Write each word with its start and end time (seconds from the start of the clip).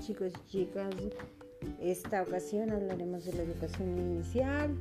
Chicos 0.00 0.32
y 0.32 0.50
chicas, 0.50 0.94
esta 1.80 2.22
ocasión 2.22 2.70
hablaremos 2.70 3.24
de 3.26 3.34
la 3.34 3.42
educación 3.42 3.98
inicial, 3.98 4.74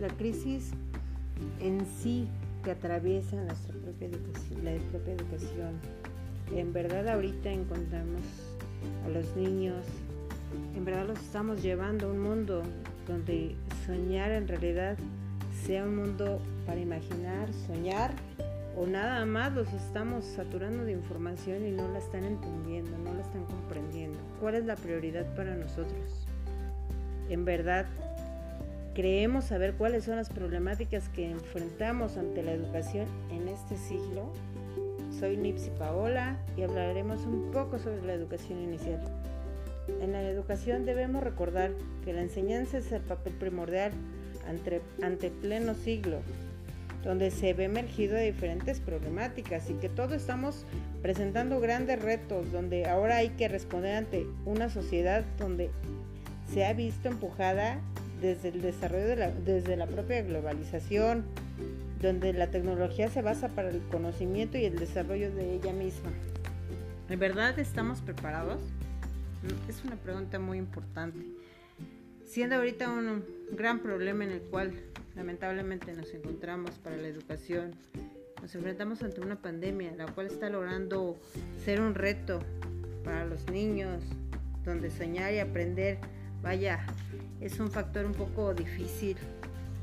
la 0.00 0.08
crisis 0.08 0.70
en 1.60 1.84
sí 1.86 2.26
que 2.64 2.70
atraviesa 2.70 3.36
nuestra 3.36 3.74
propia 3.74 4.08
educación, 4.08 4.64
la 4.64 4.72
propia 4.90 5.12
educación. 5.12 5.80
En 6.54 6.72
verdad 6.72 7.06
ahorita 7.08 7.50
encontramos 7.50 8.22
a 9.04 9.10
los 9.10 9.36
niños, 9.36 9.84
en 10.74 10.84
verdad 10.84 11.06
los 11.06 11.20
estamos 11.20 11.62
llevando 11.62 12.08
a 12.08 12.12
un 12.12 12.20
mundo 12.20 12.62
donde 13.06 13.54
soñar 13.86 14.32
en 14.32 14.48
realidad 14.48 14.96
sea 15.64 15.84
un 15.84 15.96
mundo 15.96 16.40
para 16.66 16.80
imaginar, 16.80 17.52
soñar 17.66 18.14
o 18.76 18.86
nada 18.86 19.24
más 19.24 19.52
los 19.54 19.72
estamos 19.72 20.24
saturando 20.24 20.84
de 20.84 20.92
información 20.92 21.64
y 21.66 21.70
no 21.70 21.88
la 21.88 21.98
están 21.98 22.24
entendiendo, 22.24 22.96
no 22.98 23.14
la 23.14 23.22
están 23.22 23.44
comprendiendo. 23.46 24.18
¿Cuál 24.38 24.56
es 24.56 24.66
la 24.66 24.76
prioridad 24.76 25.24
para 25.34 25.54
nosotros? 25.56 26.26
En 27.30 27.46
verdad, 27.46 27.86
creemos 28.94 29.46
saber 29.46 29.74
cuáles 29.74 30.04
son 30.04 30.16
las 30.16 30.28
problemáticas 30.28 31.08
que 31.08 31.30
enfrentamos 31.30 32.18
ante 32.18 32.42
la 32.42 32.52
educación 32.52 33.06
en 33.30 33.48
este 33.48 33.76
siglo. 33.76 34.30
Soy 35.18 35.38
Nipsi 35.38 35.70
Paola 35.70 36.36
y 36.56 36.62
hablaremos 36.62 37.24
un 37.24 37.50
poco 37.52 37.78
sobre 37.78 38.02
la 38.02 38.12
educación 38.12 38.60
inicial. 38.60 39.02
En 40.02 40.12
la 40.12 40.22
educación 40.28 40.84
debemos 40.84 41.22
recordar 41.22 41.70
que 42.04 42.12
la 42.12 42.20
enseñanza 42.20 42.78
es 42.78 42.92
el 42.92 43.02
papel 43.02 43.32
primordial 43.34 43.92
ante, 44.46 44.82
ante 45.02 45.30
pleno 45.30 45.74
siglo 45.74 46.18
donde 47.06 47.30
se 47.30 47.54
ve 47.54 47.64
emergido 47.64 48.16
de 48.16 48.32
diferentes 48.32 48.80
problemáticas 48.80 49.70
y 49.70 49.74
que 49.74 49.88
todos 49.88 50.12
estamos 50.12 50.66
presentando 51.02 51.60
grandes 51.60 52.02
retos, 52.02 52.50
donde 52.50 52.86
ahora 52.86 53.18
hay 53.18 53.28
que 53.30 53.46
responder 53.46 53.94
ante 53.94 54.26
una 54.44 54.68
sociedad 54.68 55.24
donde 55.38 55.70
se 56.52 56.66
ha 56.66 56.72
visto 56.72 57.08
empujada 57.08 57.78
desde 58.20 58.48
el 58.48 58.60
desarrollo 58.60 59.06
de 59.06 59.16
la, 59.16 59.30
desde 59.30 59.76
la 59.76 59.86
propia 59.86 60.20
globalización, 60.22 61.24
donde 62.02 62.32
la 62.32 62.48
tecnología 62.48 63.08
se 63.08 63.22
basa 63.22 63.48
para 63.50 63.70
el 63.70 63.80
conocimiento 63.82 64.58
y 64.58 64.64
el 64.64 64.76
desarrollo 64.76 65.30
de 65.30 65.54
ella 65.54 65.72
misma. 65.72 66.10
¿En 67.08 67.20
verdad 67.20 67.56
estamos 67.60 68.00
preparados? 68.00 68.60
Es 69.68 69.84
una 69.84 69.94
pregunta 69.94 70.40
muy 70.40 70.58
importante. 70.58 71.20
Siendo 72.24 72.56
ahorita 72.56 72.90
un 72.90 73.24
gran 73.52 73.78
problema 73.78 74.24
en 74.24 74.32
el 74.32 74.40
cual 74.40 74.72
lamentablemente 75.16 75.92
nos 75.94 76.12
encontramos 76.14 76.72
para 76.78 76.96
la 76.96 77.08
educación. 77.08 77.74
Nos 78.40 78.54
enfrentamos 78.54 79.02
ante 79.02 79.20
una 79.20 79.40
pandemia, 79.40 79.92
la 79.96 80.06
cual 80.06 80.26
está 80.26 80.50
logrando 80.50 81.18
ser 81.64 81.80
un 81.80 81.94
reto 81.94 82.40
para 83.02 83.24
los 83.24 83.50
niños, 83.50 84.02
donde 84.64 84.90
soñar 84.90 85.32
y 85.32 85.38
aprender, 85.38 85.98
vaya, 86.42 86.86
es 87.40 87.58
un 87.58 87.70
factor 87.70 88.04
un 88.04 88.12
poco 88.12 88.52
difícil, 88.54 89.16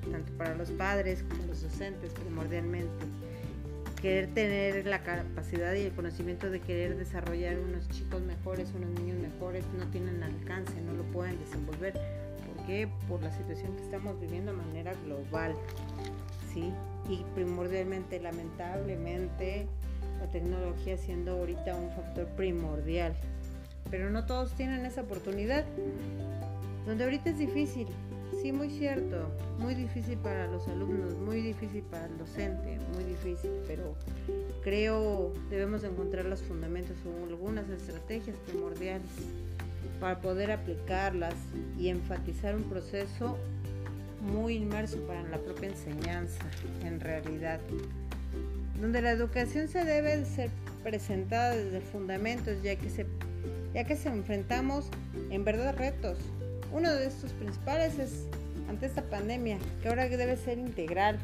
tanto 0.10 0.32
para 0.34 0.56
los 0.56 0.70
padres 0.72 1.24
como 1.24 1.48
los 1.48 1.64
docentes 1.64 2.14
primordialmente. 2.14 3.06
Querer 4.02 4.34
tener 4.34 4.86
la 4.86 5.02
capacidad 5.02 5.74
y 5.74 5.84
el 5.84 5.94
conocimiento 5.94 6.50
de 6.50 6.60
querer 6.60 6.98
desarrollar 6.98 7.58
unos 7.58 7.88
chicos 7.90 8.22
mejores, 8.22 8.72
unos 8.76 8.90
niños 9.00 9.18
mejores, 9.18 9.64
no 9.78 9.88
tienen 9.88 10.22
alcance, 10.22 10.74
no 10.82 10.94
lo 10.94 11.04
pueden 11.04 11.40
desenvolver 11.40 12.23
por 13.08 13.22
la 13.22 13.32
situación 13.32 13.76
que 13.76 13.84
estamos 13.84 14.20
viviendo 14.20 14.52
de 14.52 14.58
manera 14.58 14.94
global, 15.06 15.54
¿sí? 16.54 16.72
Y 17.10 17.24
primordialmente, 17.36 18.20
lamentablemente, 18.22 19.68
la 20.20 20.28
tecnología 20.32 20.98
siendo 20.98 21.34
ahorita 21.34 21.76
un 21.76 21.92
factor 21.92 22.26
primordial. 22.36 23.16
Pero 23.92 24.10
no 24.10 24.26
todos 24.26 24.54
tienen 24.54 24.86
esa 24.86 25.02
oportunidad. 25.02 25.66
Donde 26.86 27.04
ahorita 27.04 27.32
es 27.32 27.38
difícil, 27.38 27.88
sí, 28.42 28.52
muy 28.52 28.70
cierto, 28.70 29.30
muy 29.60 29.76
difícil 29.76 30.18
para 30.18 30.48
los 30.48 30.68
alumnos, 30.68 31.18
muy 31.18 31.42
difícil 31.42 31.84
para 31.84 32.06
el 32.06 32.18
docente, 32.18 32.78
muy 32.94 33.04
difícil, 33.04 33.52
pero 33.68 33.96
creo 34.64 35.34
debemos 35.50 35.84
encontrar 35.84 36.26
los 36.26 36.42
fundamentos 36.42 36.98
o 37.06 37.26
algunas 37.26 37.70
estrategias 37.70 38.36
primordiales 38.48 39.08
para 40.00 40.20
poder 40.22 40.52
aplicarlas 40.52 41.36
y 41.78 41.90
enfatizar 41.90 42.56
un 42.56 42.64
proceso 42.64 43.38
muy 44.22 44.56
inmerso 44.56 44.98
para 45.08 45.24
la 45.24 45.38
propia 45.38 45.70
enseñanza 45.70 46.44
en 46.84 47.00
realidad, 47.00 47.60
donde 48.80 49.02
la 49.02 49.12
educación 49.12 49.68
se 49.68 49.84
debe 49.84 50.26
ser 50.26 50.50
presentada 50.84 51.56
desde 51.56 51.82
fundamentos 51.82 52.62
ya 52.64 52.76
que 52.76 52.90
se, 52.90 53.06
ya 53.74 53.84
que 53.84 53.96
se 53.96 54.10
enfrentamos 54.10 54.90
en 55.30 55.44
verdad 55.44 55.76
retos. 55.76 56.18
Uno 56.72 56.92
de 56.94 57.08
estos 57.08 57.32
principales 57.34 58.00
es 58.00 58.28
ante 58.70 58.86
esta 58.86 59.04
pandemia, 59.04 59.58
que 59.82 59.90
ahora 59.90 60.08
debe 60.08 60.38
ser 60.38 60.58
integral, 60.58 61.20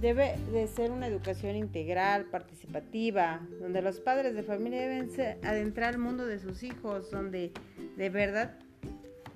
Debe 0.00 0.36
de 0.52 0.66
ser 0.66 0.90
una 0.90 1.06
educación 1.06 1.56
integral, 1.56 2.26
participativa, 2.26 3.40
donde 3.60 3.80
los 3.80 4.00
padres 4.00 4.34
de 4.34 4.42
familia 4.42 4.82
deben 4.82 5.10
adentrar 5.42 5.94
al 5.94 5.98
mundo 5.98 6.26
de 6.26 6.38
sus 6.38 6.62
hijos, 6.62 7.10
donde 7.10 7.52
de 7.96 8.10
verdad 8.10 8.58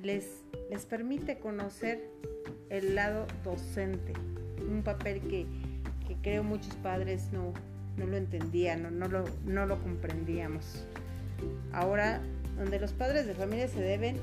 les, 0.02 0.42
les 0.70 0.84
permite 0.84 1.38
conocer 1.38 2.10
el 2.68 2.94
lado 2.94 3.26
docente, 3.42 4.12
un 4.68 4.82
papel 4.82 5.20
que, 5.22 5.46
creo 6.22 6.42
muchos 6.42 6.74
padres 6.76 7.30
no, 7.32 7.52
no 7.96 8.06
lo 8.06 8.16
entendían, 8.16 8.82
no, 8.82 8.90
no, 8.90 9.08
lo, 9.08 9.24
no 9.46 9.64
lo 9.64 9.80
comprendíamos. 9.80 10.86
Ahora, 11.72 12.20
donde 12.58 12.78
los 12.78 12.92
padres 12.92 13.26
de 13.26 13.34
familia 13.34 13.68
se 13.68 13.80
deben 13.80 14.16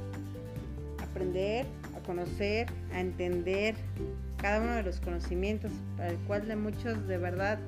aprender, 1.01 1.65
a 1.95 1.99
conocer, 2.05 2.67
a 2.93 2.99
entender, 2.99 3.75
cada 4.37 4.61
uno 4.61 4.75
de 4.75 4.83
los 4.83 4.99
conocimientos, 4.99 5.71
para 5.97 6.09
el 6.09 6.17
cual 6.19 6.47
de 6.47 6.55
muchos 6.55 7.07
de 7.07 7.17
verdad 7.17 7.59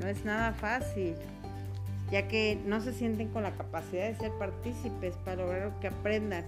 no 0.00 0.06
es 0.06 0.24
nada 0.24 0.52
fácil, 0.52 1.14
ya 2.10 2.26
que 2.26 2.58
no 2.66 2.80
se 2.80 2.92
sienten 2.92 3.28
con 3.28 3.44
la 3.44 3.52
capacidad 3.52 4.08
de 4.08 4.16
ser 4.16 4.32
partícipes 4.32 5.14
para 5.24 5.36
lograr 5.36 5.72
que 5.80 5.88
aprendan 5.88 6.44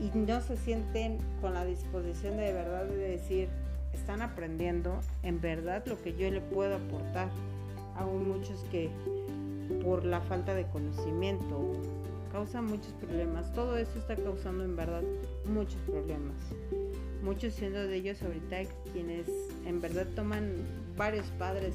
y 0.00 0.16
no 0.16 0.40
se 0.40 0.56
sienten 0.56 1.18
con 1.40 1.54
la 1.54 1.64
disposición 1.64 2.36
de, 2.36 2.44
de 2.44 2.52
verdad 2.52 2.84
de 2.84 2.96
decir, 2.96 3.48
están 3.92 4.22
aprendiendo 4.22 5.00
en 5.24 5.40
verdad 5.40 5.84
lo 5.86 6.00
que 6.00 6.14
yo 6.14 6.30
le 6.30 6.40
puedo 6.40 6.76
aportar. 6.76 7.28
Aún 7.96 8.28
muchos 8.28 8.64
que 8.70 8.90
por 9.82 10.04
la 10.04 10.20
falta 10.20 10.54
de 10.54 10.64
conocimiento 10.66 11.72
causan 12.30 12.66
muchos 12.66 12.92
problemas. 13.00 13.52
Todo 13.54 13.76
esto 13.76 13.98
está 13.98 14.14
causando 14.14 14.64
en 14.64 14.76
verdad 14.76 15.02
muchos 15.46 15.80
problemas 15.82 16.36
muchos 17.22 17.54
siendo 17.54 17.86
de 17.86 17.96
ellos 17.96 18.22
ahorita 18.22 18.62
quienes 18.92 19.26
en 19.66 19.80
verdad 19.80 20.06
toman 20.14 20.52
varios 20.96 21.26
padres 21.38 21.74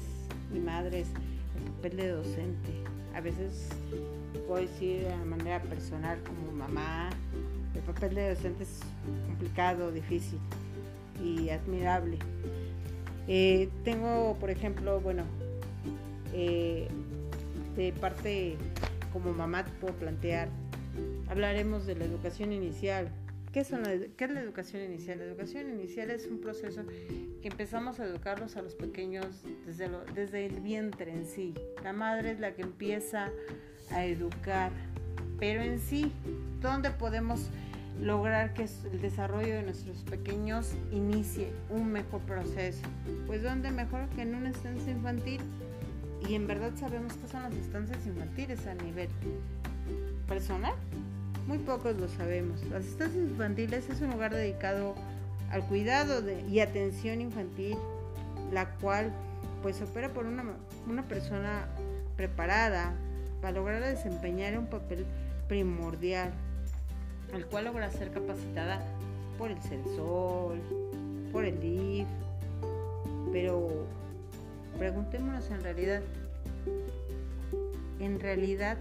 y 0.54 0.58
madres 0.58 1.08
el 1.56 1.72
papel 1.72 1.96
de 1.96 2.08
docente. 2.08 2.70
A 3.14 3.20
veces 3.20 3.68
puedo 4.46 4.60
decir 4.62 5.04
de 5.04 5.24
manera 5.24 5.62
personal 5.62 6.18
como 6.24 6.52
mamá, 6.52 7.10
el 7.74 7.80
papel 7.82 8.14
de 8.14 8.34
docente 8.34 8.64
es 8.64 8.80
complicado, 9.26 9.92
difícil 9.92 10.38
y 11.22 11.48
admirable. 11.50 12.18
Eh, 13.28 13.68
tengo, 13.84 14.36
por 14.40 14.50
ejemplo, 14.50 15.00
bueno, 15.00 15.24
eh, 16.32 16.88
de 17.76 17.92
parte 17.92 18.56
como 19.12 19.32
mamá 19.32 19.64
puedo 19.80 19.94
plantear, 19.94 20.48
hablaremos 21.28 21.86
de 21.86 21.94
la 21.94 22.04
educación 22.04 22.52
inicial, 22.52 23.08
¿Qué, 23.54 23.60
es 23.60 23.70
la 23.70 24.40
educación 24.40 24.82
inicial? 24.82 25.18
La 25.18 25.26
educación 25.26 25.70
inicial 25.70 26.10
es 26.10 26.26
un 26.26 26.40
proceso 26.40 26.82
que 27.40 27.46
empezamos 27.46 28.00
a 28.00 28.04
educarlos 28.04 28.56
a 28.56 28.62
los 28.62 28.74
pequeños 28.74 29.26
desde, 29.64 29.88
desde 30.12 30.46
el 30.46 30.60
vientre 30.60 31.12
en 31.12 31.24
sí. 31.24 31.54
La 31.84 31.92
madre 31.92 32.32
es 32.32 32.40
la 32.40 32.56
que 32.56 32.62
empieza 32.62 33.30
a 33.92 34.04
educar, 34.06 34.72
pero 35.38 35.62
en 35.62 35.78
sí, 35.78 36.10
¿dónde 36.60 36.90
podemos 36.90 37.48
lograr 38.00 38.54
que 38.54 38.66
el 38.90 39.00
desarrollo 39.00 39.54
de 39.54 39.62
nuestros 39.62 40.02
pequeños 40.02 40.74
inicie 40.90 41.52
un 41.70 41.92
mejor 41.92 42.22
proceso? 42.22 42.82
Pues 43.28 43.44
¿dónde 43.44 43.70
mejor 43.70 44.08
que 44.16 44.22
en 44.22 44.34
una 44.34 44.50
estancia 44.50 44.90
infantil? 44.90 45.40
Y 46.28 46.34
en 46.34 46.48
verdad 46.48 46.72
sabemos 46.74 47.12
qué 47.12 47.28
son 47.28 47.44
las 47.44 47.54
estancias 47.54 48.04
infantiles 48.04 48.66
a 48.66 48.74
nivel 48.74 49.10
personal 50.26 50.74
muy 51.46 51.58
pocos 51.58 51.96
lo 51.96 52.08
sabemos. 52.08 52.62
Las 52.70 52.84
estancias 52.84 53.22
infantiles 53.22 53.88
es 53.88 54.00
un 54.00 54.10
lugar 54.10 54.34
dedicado 54.34 54.94
al 55.50 55.66
cuidado 55.66 56.22
y 56.48 56.60
atención 56.60 57.20
infantil, 57.20 57.76
la 58.52 58.70
cual 58.76 59.12
pues 59.62 59.80
opera 59.80 60.12
por 60.12 60.26
una, 60.26 61.02
persona 61.08 61.66
preparada 62.16 62.92
para 63.40 63.52
lograr 63.52 63.82
desempeñar 63.82 64.58
un 64.58 64.66
papel 64.66 65.06
primordial, 65.48 66.32
al 67.32 67.46
cual 67.46 67.66
logra 67.66 67.90
ser 67.90 68.10
capacitada 68.10 68.82
por 69.38 69.50
el 69.50 69.60
sensor, 69.62 70.56
por 71.32 71.44
el 71.44 71.60
DIF, 71.60 72.06
pero 73.32 73.86
preguntémonos 74.78 75.50
en 75.50 75.62
realidad, 75.62 76.02
en 78.00 78.20
realidad 78.20 78.76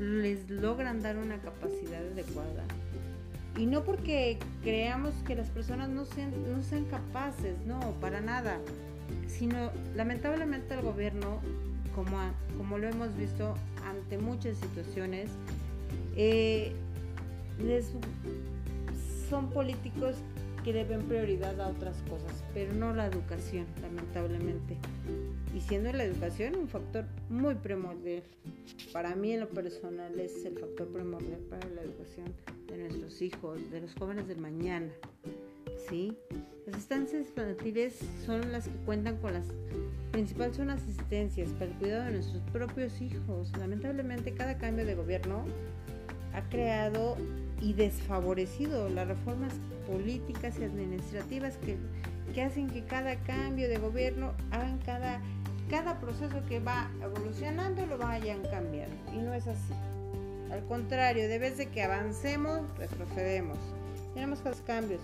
les 0.00 0.48
logran 0.50 1.02
dar 1.02 1.16
una 1.16 1.38
capacidad 1.38 2.00
adecuada. 2.12 2.64
Y 3.56 3.66
no 3.66 3.84
porque 3.84 4.38
creamos 4.62 5.14
que 5.26 5.34
las 5.34 5.48
personas 5.48 5.88
no 5.88 6.04
sean, 6.04 6.30
no 6.52 6.62
sean 6.62 6.84
capaces, 6.84 7.54
no, 7.66 7.80
para 8.00 8.20
nada, 8.20 8.58
sino 9.26 9.70
lamentablemente 9.94 10.74
el 10.74 10.82
gobierno, 10.82 11.40
como, 11.94 12.18
como 12.58 12.76
lo 12.78 12.88
hemos 12.88 13.16
visto 13.16 13.54
ante 13.86 14.18
muchas 14.18 14.58
situaciones, 14.58 15.30
eh, 16.16 16.74
son 19.30 19.50
políticos 19.50 20.16
que 20.64 20.72
deben 20.72 21.02
prioridad 21.02 21.60
a 21.60 21.68
otras 21.68 21.96
cosas, 22.10 22.44
pero 22.52 22.72
no 22.74 22.92
la 22.92 23.06
educación, 23.06 23.66
lamentablemente. 23.80 24.76
Y 25.56 25.60
siendo 25.62 25.90
la 25.90 26.04
educación 26.04 26.54
un 26.54 26.68
factor 26.68 27.06
muy 27.30 27.54
primordial. 27.54 28.22
Para 28.92 29.16
mí 29.16 29.32
en 29.32 29.40
lo 29.40 29.48
personal 29.48 30.20
es 30.20 30.44
el 30.44 30.58
factor 30.58 30.86
primordial 30.88 31.40
para 31.48 31.66
la 31.70 31.80
educación 31.80 32.26
de 32.66 32.76
nuestros 32.76 33.22
hijos, 33.22 33.58
de 33.70 33.80
los 33.80 33.94
jóvenes 33.94 34.28
del 34.28 34.38
mañana. 34.38 34.92
¿Sí? 35.88 36.14
Las 36.66 36.76
estancias 36.76 37.28
infantiles 37.28 37.98
son 38.26 38.52
las 38.52 38.68
que 38.68 38.76
cuentan 38.84 39.16
con 39.16 39.32
las 39.32 39.46
principales 40.12 40.56
son 40.56 40.68
asistencias 40.68 41.50
para 41.52 41.70
el 41.70 41.76
cuidado 41.78 42.04
de 42.04 42.12
nuestros 42.12 42.42
propios 42.52 43.00
hijos. 43.00 43.50
Lamentablemente 43.58 44.34
cada 44.34 44.58
cambio 44.58 44.84
de 44.84 44.94
gobierno 44.94 45.42
ha 46.34 46.42
creado 46.50 47.16
y 47.62 47.72
desfavorecido 47.72 48.90
las 48.90 49.08
reformas 49.08 49.54
políticas 49.86 50.58
y 50.58 50.64
administrativas 50.64 51.58
que, 51.58 51.76
hacen 52.42 52.68
que 52.68 52.84
cada 52.84 53.16
cambio 53.24 53.68
de 53.68 53.78
gobierno 53.78 54.34
hagan 54.50 54.78
cada, 54.84 55.22
cada 55.68 55.98
proceso 56.00 56.36
que 56.48 56.60
va 56.60 56.90
evolucionando 57.02 57.86
lo 57.86 57.98
vayan 57.98 58.42
cambiando. 58.50 58.96
Y 59.12 59.18
no 59.18 59.34
es 59.34 59.46
así. 59.46 59.74
Al 60.52 60.64
contrario, 60.64 61.28
de 61.28 61.38
vez 61.38 61.58
de 61.58 61.66
que 61.66 61.82
avancemos, 61.82 62.62
retrocedemos. 62.78 63.58
Tenemos 64.14 64.40
cambios. 64.64 65.00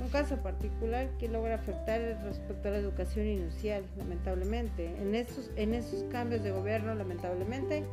Un 0.00 0.08
caso 0.08 0.36
particular 0.36 1.08
que 1.18 1.28
logra 1.28 1.54
afectar 1.54 2.00
respecto 2.24 2.68
a 2.68 2.72
la 2.72 2.78
educación 2.78 3.26
inicial, 3.26 3.84
lamentablemente. 3.96 4.86
En 5.00 5.14
estos, 5.14 5.50
en 5.56 5.80
cambios 6.10 6.42
de 6.42 6.50
gobierno, 6.50 6.94
lamentablemente, 6.94 7.84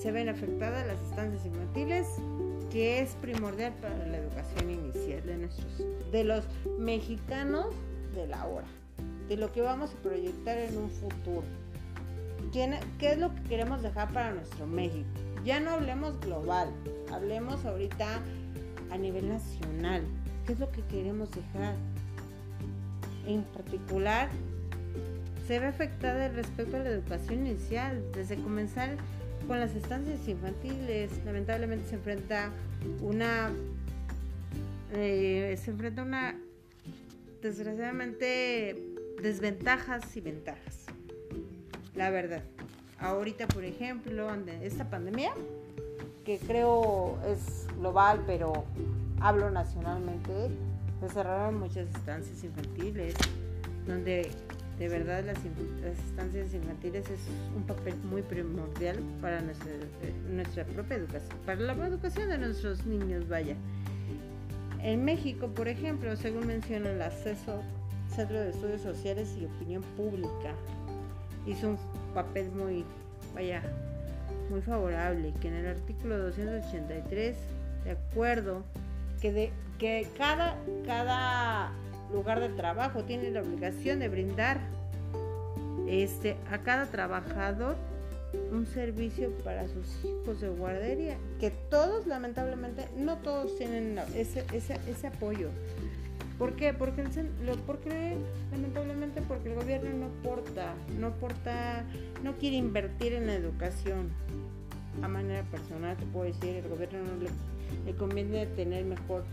se 0.00 0.12
ven 0.12 0.28
afectadas 0.28 0.86
las 0.86 1.00
estancias 1.02 1.44
infantiles, 1.46 2.06
que 2.70 3.00
es 3.00 3.10
primordial 3.20 3.72
para 3.80 3.96
la 4.06 4.18
educación 4.18 4.70
inicial 4.70 5.24
de 5.24 5.36
nuestros, 5.36 5.84
de 6.12 6.24
los 6.24 6.44
mexicanos 6.78 7.66
de 8.14 8.26
la 8.26 8.46
hora, 8.46 8.66
de 9.28 9.36
lo 9.36 9.52
que 9.52 9.60
vamos 9.60 9.92
a 9.92 10.02
proyectar 10.02 10.58
en 10.58 10.78
un 10.78 10.90
futuro. 10.90 11.44
¿Qué 12.52 13.12
es 13.12 13.18
lo 13.18 13.34
que 13.34 13.42
queremos 13.42 13.82
dejar 13.82 14.12
para 14.12 14.32
nuestro 14.32 14.66
México? 14.66 15.06
Ya 15.44 15.60
no 15.60 15.70
hablemos 15.70 16.18
global, 16.20 16.70
hablemos 17.12 17.64
ahorita 17.64 18.20
a 18.90 18.98
nivel 18.98 19.28
nacional. 19.28 20.02
¿Qué 20.46 20.54
es 20.54 20.60
lo 20.60 20.70
que 20.70 20.82
queremos 20.82 21.30
dejar? 21.30 21.74
En 23.26 23.42
particular, 23.42 24.30
se 25.46 25.58
ve 25.58 25.66
afectada 25.66 26.28
respecto 26.28 26.76
a 26.76 26.80
la 26.80 26.88
educación 26.88 27.46
inicial, 27.46 28.02
desde 28.14 28.36
comenzar 28.36 28.96
con 29.46 29.60
las 29.60 29.74
estancias 29.74 30.26
infantiles. 30.26 31.10
Lamentablemente 31.24 31.88
se 31.88 31.96
enfrenta 31.96 32.50
una 33.02 33.50
eh, 34.92 35.58
se 35.62 35.70
enfrenta 35.70 36.02
una 36.02 36.34
desgraciadamente 37.42 38.97
desventajas 39.22 40.16
y 40.16 40.20
ventajas. 40.20 40.86
La 41.94 42.10
verdad. 42.10 42.42
Ahorita, 43.00 43.46
por 43.46 43.64
ejemplo, 43.64 44.28
esta 44.62 44.90
pandemia, 44.90 45.30
que 46.24 46.38
creo 46.38 47.18
es 47.26 47.66
global, 47.78 48.22
pero 48.26 48.64
hablo 49.20 49.50
nacionalmente, 49.50 50.50
se 51.00 51.08
cerraron 51.08 51.58
muchas 51.58 51.88
estancias 51.94 52.42
infantiles, 52.42 53.14
donde 53.86 54.30
de 54.78 54.88
verdad 54.88 55.24
las, 55.24 55.38
estancias 56.08 56.54
infantiles 56.54 57.08
es 57.10 57.20
un 57.56 57.64
papel 57.64 57.94
muy 58.10 58.22
primordial 58.22 58.98
para 59.20 59.40
nuestra, 59.40 59.70
eh, 59.70 60.12
nuestra 60.30 60.64
propia 60.64 60.96
educación, 60.96 61.38
para 61.46 61.60
la 61.60 61.72
educación 61.86 62.28
de 62.28 62.38
nuestros 62.38 62.84
niños, 62.86 63.28
vaya. 63.28 63.56
En 64.82 65.04
México, 65.04 65.48
por 65.48 65.66
ejemplo, 65.66 66.14
según 66.16 66.46
menciona 66.46 66.90
el 66.90 67.02
acceso 67.02 67.62
Centro 68.18 68.40
de 68.40 68.50
Estudios 68.50 68.82
Sociales 68.82 69.28
y 69.40 69.44
Opinión 69.44 69.80
Pública, 69.96 70.52
hizo 71.46 71.68
un 71.68 71.78
papel 72.14 72.50
muy, 72.50 72.84
vaya, 73.32 73.62
muy 74.50 74.60
favorable, 74.60 75.32
que 75.40 75.46
en 75.46 75.54
el 75.54 75.66
artículo 75.68 76.18
283, 76.18 77.36
de 77.84 77.90
acuerdo, 77.92 78.64
que, 79.20 79.32
de, 79.32 79.52
que 79.78 80.08
cada, 80.18 80.56
cada 80.84 81.70
lugar 82.12 82.40
de 82.40 82.48
trabajo 82.48 83.04
tiene 83.04 83.30
la 83.30 83.40
obligación 83.40 84.00
de 84.00 84.08
brindar 84.08 84.58
este, 85.86 86.36
a 86.50 86.58
cada 86.58 86.86
trabajador 86.86 87.76
un 88.50 88.66
servicio 88.66 89.30
para 89.44 89.68
sus 89.68 90.04
hijos 90.04 90.40
de 90.40 90.48
guardería, 90.48 91.16
que 91.38 91.50
todos 91.50 92.08
lamentablemente, 92.08 92.88
no 92.96 93.18
todos 93.18 93.56
tienen 93.56 93.96
ese, 94.16 94.44
ese, 94.52 95.06
apoyo. 95.06 95.50
¿Por 96.38 96.54
qué? 96.54 96.72
Porque, 96.72 97.04
porque 97.66 98.16
lamentablemente 98.52 99.22
porque 99.22 99.48
el 99.48 99.56
gobierno 99.56 99.90
no 99.92 100.06
aporta, 100.06 100.74
no 100.96 101.08
aporta, 101.08 101.84
no 102.22 102.36
quiere 102.36 102.56
invertir 102.56 103.12
en 103.12 103.26
la 103.26 103.34
educación. 103.34 104.10
A 105.02 105.08
manera 105.08 105.42
personal 105.50 105.96
te 105.96 106.06
puedo 106.06 106.26
decir, 106.26 106.56
el 106.56 106.68
gobierno 106.68 107.00
no 107.00 107.22
le, 107.22 107.30
le 107.84 107.96
conviene 107.96 108.46
tener 108.46 108.84
mejor 108.84 109.24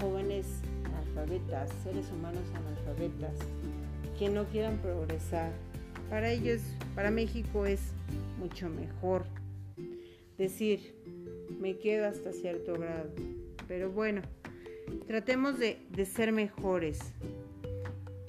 jóvenes 0.00 0.46
analfabetas, 0.84 1.70
seres 1.82 2.10
humanos 2.10 2.42
analfabetas, 2.54 3.34
que 4.18 4.30
no 4.30 4.44
quieran 4.46 4.78
progresar. 4.78 5.52
Para 6.08 6.30
ellos, 6.30 6.62
para 6.94 7.10
México 7.10 7.66
es 7.66 7.80
mucho 8.38 8.68
mejor 8.70 9.24
decir, 10.38 10.94
me 11.60 11.76
quedo 11.78 12.06
hasta 12.06 12.32
cierto 12.32 12.74
grado. 12.74 13.10
Pero 13.68 13.90
bueno, 13.90 14.22
tratemos 15.06 15.58
de, 15.58 15.78
ser 16.04 16.32
mejores. 16.32 16.98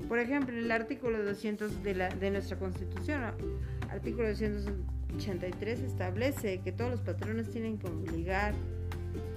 Por 0.07 0.19
ejemplo, 0.19 0.57
el 0.57 0.71
artículo 0.71 1.24
200 1.24 1.83
de, 1.83 2.31
nuestra 2.31 2.57
Constitución, 2.57 3.21
artículo 3.90 4.30
283, 4.30 5.80
establece 5.81 6.61
que 6.61 6.71
todos 6.71 6.92
los 6.92 7.02
patrones 7.02 7.49
tienen 7.49 7.78
que 7.78 7.87
obligar 7.87 8.54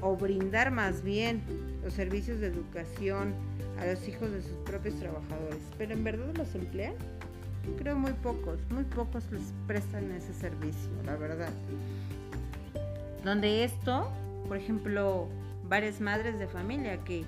o 0.01 0.17
brindar 0.17 0.71
más 0.71 1.03
bien 1.03 1.43
los 1.83 1.95
servicios 1.95 2.41
de 2.41 2.49
educación 2.49 3.35
a 3.79 3.87
los 3.87 4.07
hijos 4.07 4.31
de 4.31 4.43
sus 4.43 4.57
propios 4.65 4.95
trabajadores. 4.97 5.61
Pero 5.79 5.93
en 5.95 6.05
verdad 6.05 6.35
los 6.37 6.55
emplean. 6.55 6.95
Creo 7.77 7.97
muy 7.97 8.13
pocos, 8.13 8.59
muy 8.71 8.85
pocos 8.85 9.31
les 9.31 9.53
prestan 9.67 10.11
ese 10.13 10.33
servicio, 10.33 10.91
la 11.05 11.17
verdad. 11.17 11.51
Donde 13.25 13.65
esto, 13.65 14.11
por 14.49 14.57
ejemplo, 14.57 15.29
varias 15.71 16.03
madres 16.03 16.39
de 16.39 16.47
familia 16.47 16.99
que 17.05 17.25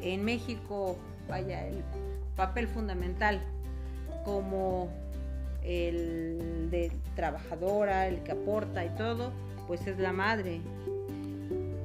en 0.00 0.24
México, 0.24 0.98
vaya, 1.28 1.68
el 1.68 1.84
papel 2.34 2.66
fundamental 2.66 3.40
como 4.24 4.88
el 5.62 6.68
de 6.70 6.90
trabajadora, 7.14 8.08
el 8.08 8.24
que 8.24 8.32
aporta 8.32 8.84
y 8.84 8.88
todo, 8.96 9.32
pues 9.68 9.86
es 9.86 9.98
la 10.00 10.12
madre 10.12 10.60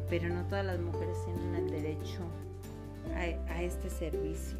pero 0.10 0.28
no 0.30 0.44
todas 0.46 0.66
las 0.66 0.80
mujeres 0.80 1.18
tienen 1.24 1.56
el 1.56 1.72
derecho 1.72 2.22
a, 3.16 3.62
este 3.62 3.90
servicio. 3.90 4.58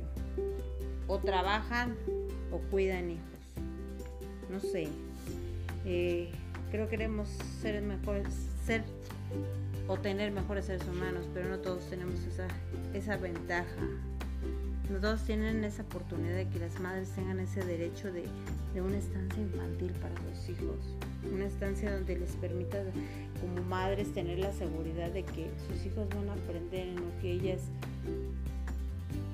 O 1.08 1.18
trabajan 1.18 1.96
o 2.52 2.60
cuidan 2.70 3.12
hijos. 3.12 3.24
No 4.50 4.60
sé. 4.60 4.88
Eh, 5.86 6.30
creo 6.72 6.86
que 6.86 6.92
queremos 6.92 7.30
ser 7.62 7.82
mejores, 7.82 8.34
ser 8.66 8.84
o 9.90 9.98
tener 9.98 10.32
mejores 10.32 10.66
seres 10.66 10.88
humanos, 10.88 11.28
pero 11.34 11.50
no 11.50 11.60
todos 11.60 11.90
tenemos 11.90 12.24
esa, 12.26 12.48
esa 12.94 13.18
ventaja. 13.18 13.82
No 14.90 15.00
todos 15.00 15.26
tienen 15.26 15.66
esa 15.66 15.84
oportunidad 15.84 16.38
de 16.38 16.48
que 16.48 16.60
las 16.60 16.80
madres 16.80 17.10
tengan 17.10 17.42
ese 17.42 17.66
derecho 17.66 18.12
de, 18.14 18.24
de 18.74 18.82
una 18.82 18.98
estancia 18.98 19.42
infantil 19.42 19.92
para 20.02 20.16
sus 20.36 20.50
hijos 20.50 20.96
una 21.34 21.46
estancia 21.46 21.94
donde 21.94 22.18
les 22.18 22.36
permita 22.38 22.84
como 23.42 23.62
madres 23.68 24.14
tener 24.14 24.40
la 24.40 24.52
seguridad 24.54 25.12
de 25.12 25.24
que 25.24 25.50
sus 25.68 25.86
hijos 25.86 26.08
van 26.10 26.30
a 26.30 26.34
aprender 26.34 26.88
en 26.88 26.96
lo 26.96 27.22
que 27.22 27.32
ellas 27.34 27.62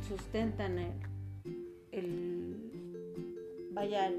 sustentan 0.08 0.80
el, 1.92 2.56
vaya 3.72 4.12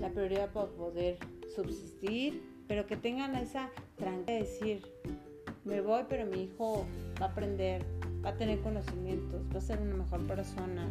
la 0.00 0.10
prioridad 0.10 0.52
para 0.52 0.68
poder 0.68 1.18
subsistir 1.54 2.42
pero 2.66 2.86
que 2.86 2.96
tengan 2.96 3.34
esa 3.34 3.70
tranquilidad 3.96 4.24
de 4.26 4.32
decir 4.32 4.82
me 5.64 5.80
voy 5.80 6.04
pero 6.08 6.26
mi 6.26 6.44
hijo 6.44 6.86
va 7.20 7.26
a 7.26 7.28
aprender 7.30 7.84
va 8.24 8.30
a 8.30 8.36
tener 8.36 8.60
conocimientos 8.60 9.42
va 9.52 9.58
a 9.58 9.62
ser 9.62 9.80
una 9.80 9.94
mejor 9.96 10.26
persona 10.26 10.86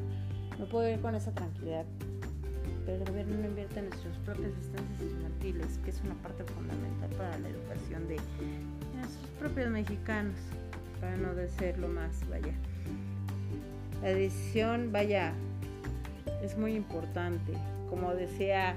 no 0.60 0.66
puedo 0.66 0.90
ir 0.90 1.00
con 1.00 1.16
esa 1.16 1.32
tranquilidad 1.32 1.86
pero 2.86 2.98
el 2.98 3.10
gobierno 3.10 3.38
no 3.38 3.48
invierte 3.48 3.80
en 3.80 3.90
nuestras 3.90 4.18
propias 4.20 4.52
estancias 4.58 5.02
infantiles, 5.02 5.80
que 5.84 5.90
es 5.90 6.02
una 6.04 6.16
parte 6.16 6.44
fundamental 6.44 7.10
para 7.18 7.38
la 7.40 7.50
educación 7.50 8.08
de 8.08 8.18
nuestros 8.96 9.30
propios 9.40 9.70
mexicanos, 9.70 10.36
para 11.00 11.16
no 11.18 11.34
decirlo 11.34 11.88
más, 11.88 12.28
vaya. 12.30 12.54
La 14.02 14.10
decisión, 14.10 14.92
vaya, 14.92 15.34
es 16.42 16.58
muy 16.58 16.76
importante. 16.76 17.54
Como 17.90 18.14
decía 18.16 18.76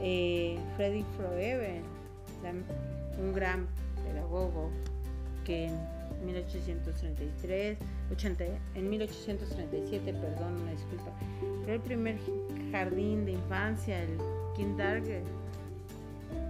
eh, 0.00 0.58
Freddy 0.76 1.04
Froeven, 1.16 1.82
un 3.18 3.32
gran 3.32 3.66
que 5.44 5.66
en 5.66 6.26
1833, 6.26 7.78
80, 8.10 8.44
en 8.74 8.90
1837, 8.90 10.12
perdón, 10.12 10.60
una 10.62 10.72
disculpa, 10.72 11.12
fue 11.64 11.74
el 11.74 11.80
primer 11.80 12.18
jardín 12.72 13.24
de 13.24 13.32
infancia, 13.32 14.02
el 14.02 14.18
kindergarten, 14.56 15.24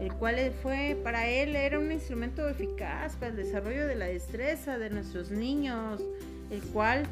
el 0.00 0.12
cual 0.14 0.52
fue 0.62 0.98
para 1.02 1.28
él 1.28 1.56
era 1.56 1.78
un 1.78 1.92
instrumento 1.92 2.48
eficaz 2.48 3.16
para 3.16 3.28
el 3.28 3.36
desarrollo 3.36 3.86
de 3.86 3.96
la 3.96 4.06
destreza 4.06 4.78
de 4.78 4.90
nuestros 4.90 5.30
niños, 5.30 6.02
el 6.50 6.62
cual 6.72 7.04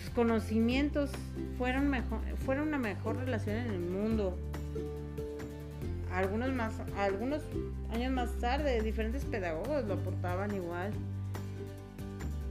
sus 0.00 0.10
conocimientos 0.10 1.10
fueron, 1.58 1.88
mejor, 1.88 2.20
fueron 2.44 2.68
una 2.68 2.78
mejor 2.78 3.16
relación 3.16 3.56
en 3.56 3.70
el 3.70 3.80
mundo. 3.80 4.36
Algunos, 6.14 6.52
más, 6.52 6.74
algunos 6.96 7.42
años 7.92 8.12
más 8.12 8.32
tarde, 8.38 8.80
diferentes 8.82 9.24
pedagogos 9.24 9.84
lo 9.84 9.94
aportaban 9.94 10.54
igual. 10.54 10.92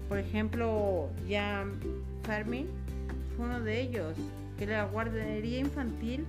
Por 0.09 0.19
ejemplo, 0.19 1.09
Jan 1.29 1.79
Fermi 2.23 2.67
fue 3.35 3.45
uno 3.45 3.61
de 3.61 3.79
ellos, 3.79 4.17
que 4.59 4.67
la 4.67 4.83
guardería 4.83 5.59
infantil 5.59 6.25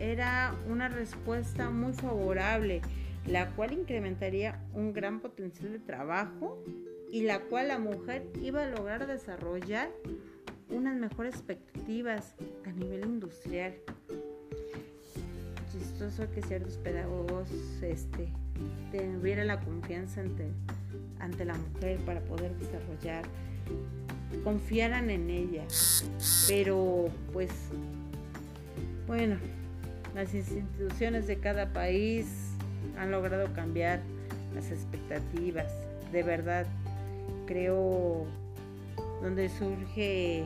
era 0.00 0.54
una 0.68 0.88
respuesta 0.88 1.68
muy 1.68 1.92
favorable, 1.92 2.80
la 3.26 3.50
cual 3.50 3.72
incrementaría 3.72 4.58
un 4.72 4.94
gran 4.94 5.20
potencial 5.20 5.72
de 5.72 5.78
trabajo 5.78 6.62
y 7.12 7.22
la 7.22 7.40
cual 7.40 7.68
la 7.68 7.78
mujer 7.78 8.26
iba 8.42 8.62
a 8.62 8.66
lograr 8.66 9.06
desarrollar 9.06 9.90
unas 10.70 10.96
mejores 10.96 11.34
expectativas 11.34 12.34
a 12.64 12.72
nivel 12.72 13.04
industrial. 13.04 13.74
Chistoso 15.78 16.30
que 16.30 16.42
ciertos 16.42 16.76
pedagogos 16.78 17.48
este, 17.82 18.28
tuvieran 18.92 19.48
la 19.48 19.60
confianza 19.60 20.20
ante, 20.22 20.46
ante 21.18 21.44
la 21.44 21.54
mujer 21.54 21.98
para 22.00 22.20
poder 22.20 22.54
desarrollar, 22.56 23.24
confiaran 24.42 25.10
en 25.10 25.28
ella. 25.28 25.64
Pero 26.48 27.08
pues, 27.32 27.50
bueno, 29.06 29.36
las 30.14 30.34
instituciones 30.34 31.26
de 31.26 31.38
cada 31.38 31.72
país 31.72 32.26
han 32.98 33.10
logrado 33.10 33.52
cambiar 33.52 34.00
las 34.54 34.70
expectativas. 34.70 35.70
De 36.10 36.22
verdad, 36.22 36.66
creo 37.46 38.26
donde 39.20 39.48
surge 39.50 40.44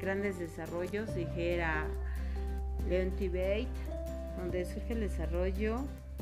grandes 0.00 0.38
desarrollos, 0.38 1.14
dijera 1.14 1.86
Leon 2.88 3.10
Tibet, 3.12 3.68
donde 4.36 4.64
surge 4.64 4.92
el 4.92 5.00
desarrollo 5.00 5.78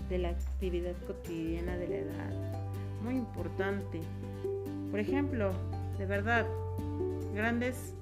de 0.08 0.18
la 0.18 0.30
actividad 0.30 0.94
cotidiana 1.06 1.76
de 1.76 1.88
la 1.88 1.96
edad. 1.96 2.32
Muy 3.02 3.14
importante. 3.16 4.00
Por 4.90 5.00
ejemplo, 5.00 5.52
de 5.98 6.06
verdad, 6.06 6.46
grandes 7.34 7.94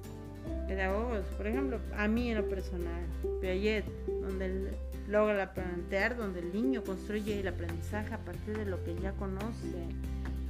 pedagogos, 0.69 1.25
por 1.37 1.47
ejemplo, 1.47 1.78
a 1.97 2.09
mí 2.09 2.31
en 2.31 2.38
lo 2.38 2.49
personal, 2.49 3.02
Piaget, 3.40 3.85
donde 4.21 4.73
logra 5.09 5.52
plantear, 5.54 6.16
donde 6.16 6.40
el 6.40 6.52
niño 6.52 6.83
construye 6.85 7.40
el 7.40 7.49
aprendizaje 7.49 8.14
a 8.14 8.19
partir 8.19 8.57
de 8.57 8.66
lo 8.66 8.83
que 8.85 8.95
ya 8.95 9.12
conoce 9.12 9.88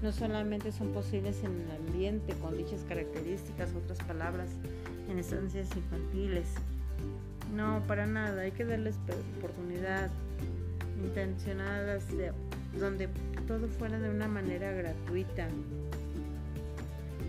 no 0.02 0.10
solamente 0.10 0.72
son 0.72 0.92
posibles 0.92 1.44
en 1.44 1.60
el 1.60 1.70
ambiente 1.70 2.34
con 2.34 2.56
dichas 2.56 2.84
características, 2.88 3.72
otras 3.72 3.98
palabras, 4.00 4.50
en 5.08 5.18
estancias 5.18 5.68
infantiles. 5.76 6.48
No, 7.52 7.82
para 7.86 8.06
nada, 8.06 8.42
hay 8.42 8.52
que 8.52 8.64
darles 8.64 8.96
oportunidad 9.38 10.10
intencionadas 11.02 12.06
donde 12.78 13.08
todo 13.46 13.68
fuera 13.68 13.98
de 13.98 14.08
una 14.08 14.28
manera 14.28 14.72
gratuita. 14.72 15.48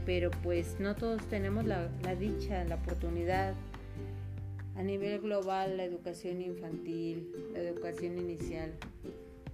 Pero 0.05 0.31
pues 0.43 0.79
no 0.79 0.95
todos 0.95 1.21
tenemos 1.29 1.65
la, 1.65 1.87
dicha, 2.19 2.63
la 2.65 2.75
oportunidad. 2.75 3.53
A 4.75 4.83
nivel 4.83 5.21
global, 5.21 5.77
la 5.77 5.83
educación 5.83 6.41
infantil, 6.41 7.31
la 7.53 7.59
educación 7.59 8.17
inicial, 8.17 8.73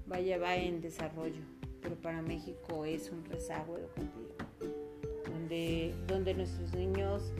vaya, 0.07 0.37
va 0.37 0.55
en 0.55 0.81
desarrollo 0.81 1.59
pero 1.81 1.95
para 1.95 2.21
México 2.21 2.85
es 2.85 3.11
un 3.11 3.23
rezago 3.25 3.77
educativo, 3.77 4.35
donde, 5.25 5.93
donde 6.07 6.33
nuestros 6.33 6.73
niños 6.73 7.31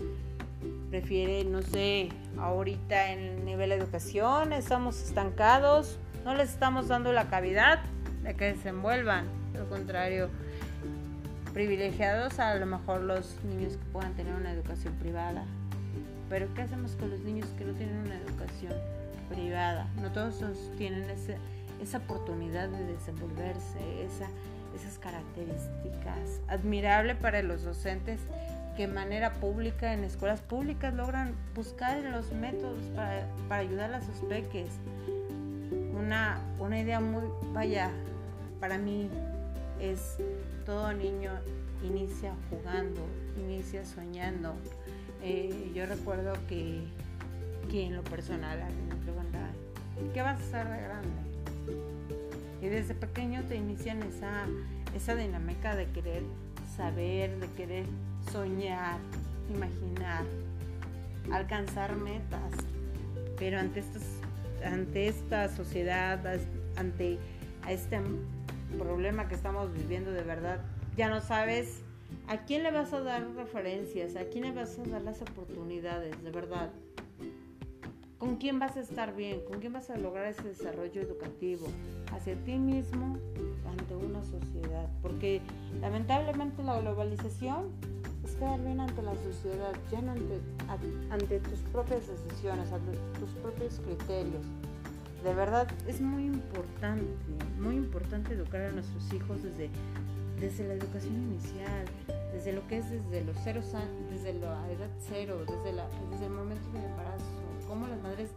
prefieren, 0.90 1.52
no 1.52 1.62
sé, 1.62 2.10
ahorita 2.38 3.12
en 3.12 3.20
el 3.20 3.46
nivel 3.46 3.70
de 3.70 3.76
educación 3.76 4.54
estamos 4.54 5.02
estancados, 5.02 5.98
no 6.26 6.36
les 6.36 6.50
estamos 6.50 6.88
dando 6.88 7.14
la 7.14 7.30
cavidad 7.30 7.80
de 8.24 8.36
que 8.36 8.54
desenvuelvan, 8.54 9.26
al 9.56 9.68
contrario, 9.68 10.30
privilegiados 11.54 12.40
a 12.40 12.56
lo 12.56 12.66
mejor 12.66 13.02
los 13.02 13.36
niños 13.44 13.74
que 13.74 13.86
puedan 13.92 14.14
tener 14.14 14.34
una 14.34 14.52
educación 14.52 14.94
privada. 14.96 15.46
Pero 16.30 16.48
¿qué 16.54 16.62
hacemos 16.62 16.92
con 16.94 17.10
los 17.10 17.22
niños 17.22 17.48
que 17.58 17.66
no 17.66 17.74
tienen 17.74 17.98
una 17.98 18.16
educación 18.16 18.74
privada? 19.30 19.88
No 20.02 20.12
todos 20.12 20.44
tienen 20.78 21.10
ese 21.10 21.38
esa 21.82 22.00
oportunidad 22.00 22.70
de 22.70 22.86
desenvolverse, 22.86 24.04
esa, 24.04 24.28
esas 24.76 24.98
características. 25.00 26.42
Admirable 26.48 27.16
para 27.16 27.42
los 27.42 27.64
docentes 27.64 28.20
que 28.80 28.88
de 28.88 28.94
manera 28.94 29.34
pública, 29.34 29.94
en 29.94 30.06
escuelas 30.06 30.40
públicas, 30.40 30.94
logran 30.94 31.36
buscar 31.54 32.02
los 32.02 32.32
métodos 32.32 32.80
para, 32.96 33.28
ayudar 33.50 33.94
a 33.94 34.02
sus 34.02 34.16
peques. 34.30 34.70
Una, 36.00 36.40
una 36.60 36.80
idea 36.80 37.02
muy, 37.02 37.24
vaya, 37.52 37.92
para 38.62 38.78
mí 38.78 39.10
es 39.82 40.16
todo 40.66 40.94
niño 40.94 41.34
inicia 41.84 42.34
jugando, 42.50 43.02
inicia 43.38 43.84
soñando. 43.84 44.56
Eh, 45.22 45.74
yo 45.76 45.86
recuerdo 45.86 46.32
que, 46.48 46.82
que 47.70 47.86
en 47.86 47.98
lo 47.98 48.04
personal 48.06 48.62
a 48.62 48.68
mí 48.68 48.82
me 48.88 48.96
preguntaban, 48.96 49.52
¿qué 50.14 50.22
vas 50.22 50.40
a 50.40 50.44
hacer 50.46 50.70
de 50.70 50.82
grande? 50.82 51.22
Y 52.62 52.68
desde 52.70 52.96
pequeño 52.96 53.44
te 53.44 53.58
inician 53.58 54.02
esa, 54.04 54.46
esa 54.96 55.16
dinámica 55.16 55.76
de 55.76 55.86
querer 55.88 56.24
saber, 56.78 57.38
de 57.42 57.48
querer 57.58 57.86
soñar, 58.32 59.00
imaginar, 59.50 60.24
alcanzar 61.32 61.96
metas. 61.96 62.54
Pero 63.38 63.60
ante, 63.60 63.80
estos, 63.80 64.04
ante 64.64 65.08
esta 65.08 65.48
sociedad, 65.50 66.20
ante 66.76 67.18
este 67.68 68.00
problema 68.78 69.28
que 69.28 69.36
estamos 69.36 69.74
viviendo 69.74 70.12
de 70.12 70.24
verdad, 70.24 70.60
ya 70.98 71.10
no 71.10 71.22
sabes 71.22 71.82
a 72.28 72.46
quién 72.46 72.64
le 72.64 72.72
vas 72.72 72.94
a 72.94 73.02
dar 73.02 73.26
referencias, 73.36 74.16
a 74.16 74.26
quién 74.26 74.44
le 74.44 74.52
vas 74.52 74.78
a 74.78 74.84
dar 74.84 75.02
las 75.02 75.22
oportunidades, 75.22 76.22
de 76.24 76.32
verdad. 76.32 76.70
¿Con 78.20 78.36
quién 78.36 78.60
vas 78.60 78.76
a 78.76 78.82
estar 78.82 79.16
bien? 79.16 79.40
¿Con 79.46 79.62
quién 79.62 79.72
vas 79.72 79.90
a 79.90 79.98
lograr 79.98 80.26
ese 80.26 80.44
desarrollo 80.44 81.02
educativo? 81.02 81.68
Hacia 82.12 82.36
ti 82.44 82.58
mismo, 82.58 83.18
ante 83.66 83.96
una 83.96 84.22
sociedad. 84.26 84.90
Porque 85.02 85.42
lamentablemente 85.80 86.62
la 86.62 86.82
globalización 86.82 87.72
es 88.26 88.36
quedar 88.36 88.62
bien 88.62 88.82
ante 88.82 89.02
la 89.04 89.16
sociedad, 89.16 89.72
ya 89.90 90.02
no 90.02 90.12
ante, 90.12 90.42
ante 91.10 91.40
tus 91.40 91.60
propias 91.72 92.02
decisiones, 92.08 92.70
ante 92.74 92.98
tus 93.18 93.30
propios 93.42 93.80
criterios. 93.86 94.44
De 95.24 95.34
verdad 95.34 95.70
es 95.88 96.02
muy 96.02 96.26
importante, 96.26 97.08
muy 97.58 97.78
importante 97.78 98.34
educar 98.34 98.64
a 98.64 98.72
nuestros 98.72 99.14
hijos 99.14 99.44
desde, 99.44 99.70
desde 100.42 100.68
la 100.68 100.74
educación 100.74 101.16
inicial, 101.16 101.86
desde 102.34 102.52
lo 102.52 102.68
que 102.68 102.80
es 102.80 102.90
desde 102.90 103.24
los 103.24 103.38
cero, 103.46 103.62
desde 104.12 104.34
la 104.34 104.70
edad 104.72 104.90
cero, 105.08 105.40
desde, 105.48 105.72
desde 106.12 106.26
el 106.26 106.32
momento 106.34 106.70
del 106.74 106.84
embarazo 106.84 107.49
cómo 107.70 107.88
las 107.88 108.02
madres 108.02 108.32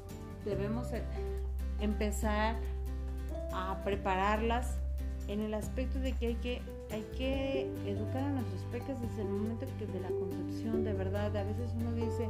debemos 0.45 0.93
eh, 0.93 1.03
empezar 1.81 2.57
a 3.53 3.83
prepararlas 3.83 4.77
en 5.27 5.41
el 5.41 5.55
aspecto 5.55 5.99
de 5.99 6.13
que 6.13 6.27
hay 6.29 6.35
que, 6.37 6.63
hay 6.91 7.03
que 7.17 7.71
educar 7.87 8.23
a 8.23 8.31
nuestros 8.31 8.61
peques 8.71 9.01
desde 9.01 9.23
el 9.23 9.29
momento 9.29 9.67
que 9.79 9.87
de 9.87 10.01
la 10.01 10.09
concepción, 10.09 10.85
de 10.85 10.93
verdad. 10.93 11.35
A 11.37 11.45
veces 11.45 11.71
uno 11.81 11.93
dice, 11.95 12.29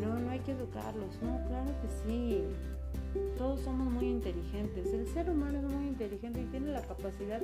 no, 0.00 0.18
no 0.18 0.30
hay 0.30 0.40
que 0.40 0.52
educarlos. 0.52 1.22
No, 1.22 1.40
claro 1.46 1.70
que 1.80 1.88
sí. 2.04 2.42
Todos 3.38 3.60
somos 3.60 3.92
muy 3.92 4.06
inteligentes. 4.06 4.92
El 4.92 5.06
ser 5.08 5.30
humano 5.30 5.58
es 5.58 5.64
muy 5.64 5.86
inteligente 5.86 6.40
y 6.40 6.46
tiene 6.46 6.72
la 6.72 6.82
capacidad 6.82 7.40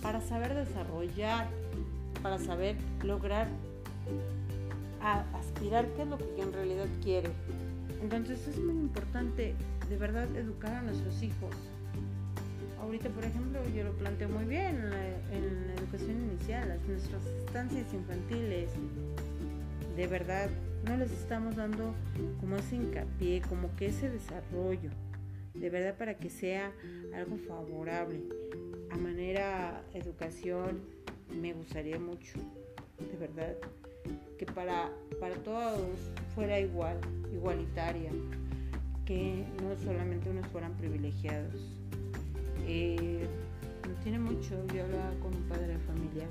para 0.00 0.20
saber 0.20 0.54
desarrollar, 0.54 1.48
para 2.22 2.38
saber 2.38 2.76
lograr 3.02 3.48
aspirar 5.02 5.86
qué 5.96 6.02
es 6.02 6.08
lo 6.08 6.18
que 6.18 6.42
en 6.42 6.52
realidad 6.52 6.86
quiere 7.02 7.30
Entonces 8.02 8.46
es 8.48 8.58
muy 8.58 8.76
importante 8.76 9.54
de 9.88 9.96
verdad 9.96 10.28
educar 10.36 10.72
a 10.74 10.82
nuestros 10.82 11.22
hijos. 11.22 11.54
Ahorita, 12.80 13.10
por 13.10 13.24
ejemplo, 13.24 13.60
yo 13.74 13.84
lo 13.84 13.92
planteo 13.92 14.28
muy 14.28 14.44
bien 14.44 14.76
en 14.76 14.90
la, 14.90 15.74
educación 15.74 16.22
inicial, 16.30 16.68
las, 16.68 16.80
nuestras 16.88 17.24
estancias 17.26 17.92
infantiles. 17.92 18.70
De 19.96 20.06
verdad, 20.06 20.48
no 20.86 20.96
les 20.96 21.10
estamos 21.10 21.56
dando 21.56 21.94
como 22.40 22.56
ese 22.56 22.76
hincapié, 22.76 23.42
como 23.42 23.74
que 23.76 23.86
ese 23.86 24.08
desarrollo, 24.08 24.90
de 25.54 25.68
verdad 25.68 25.96
para 25.96 26.14
que 26.14 26.30
sea 26.30 26.72
algo 27.14 27.36
favorable. 27.36 28.22
A 28.90 28.96
manera 28.96 29.82
educación 29.92 30.80
me 31.40 31.52
gustaría 31.52 31.98
mucho, 31.98 32.38
de 32.98 33.16
verdad, 33.18 33.56
que 34.40 34.46
para, 34.46 34.90
para 35.20 35.34
todos 35.34 35.98
fuera 36.34 36.58
igual, 36.58 36.96
igualitaria, 37.30 38.10
que 39.04 39.44
no 39.62 39.76
solamente 39.84 40.30
unos 40.30 40.46
fueran 40.46 40.72
privilegiados. 40.78 41.60
Eh, 42.66 43.26
no 43.86 43.94
tiene 44.02 44.18
mucho, 44.18 44.66
yo 44.74 44.84
hablaba 44.84 45.10
con 45.20 45.34
un 45.34 45.42
padre 45.42 45.66
de 45.66 45.78
familia 45.80 46.26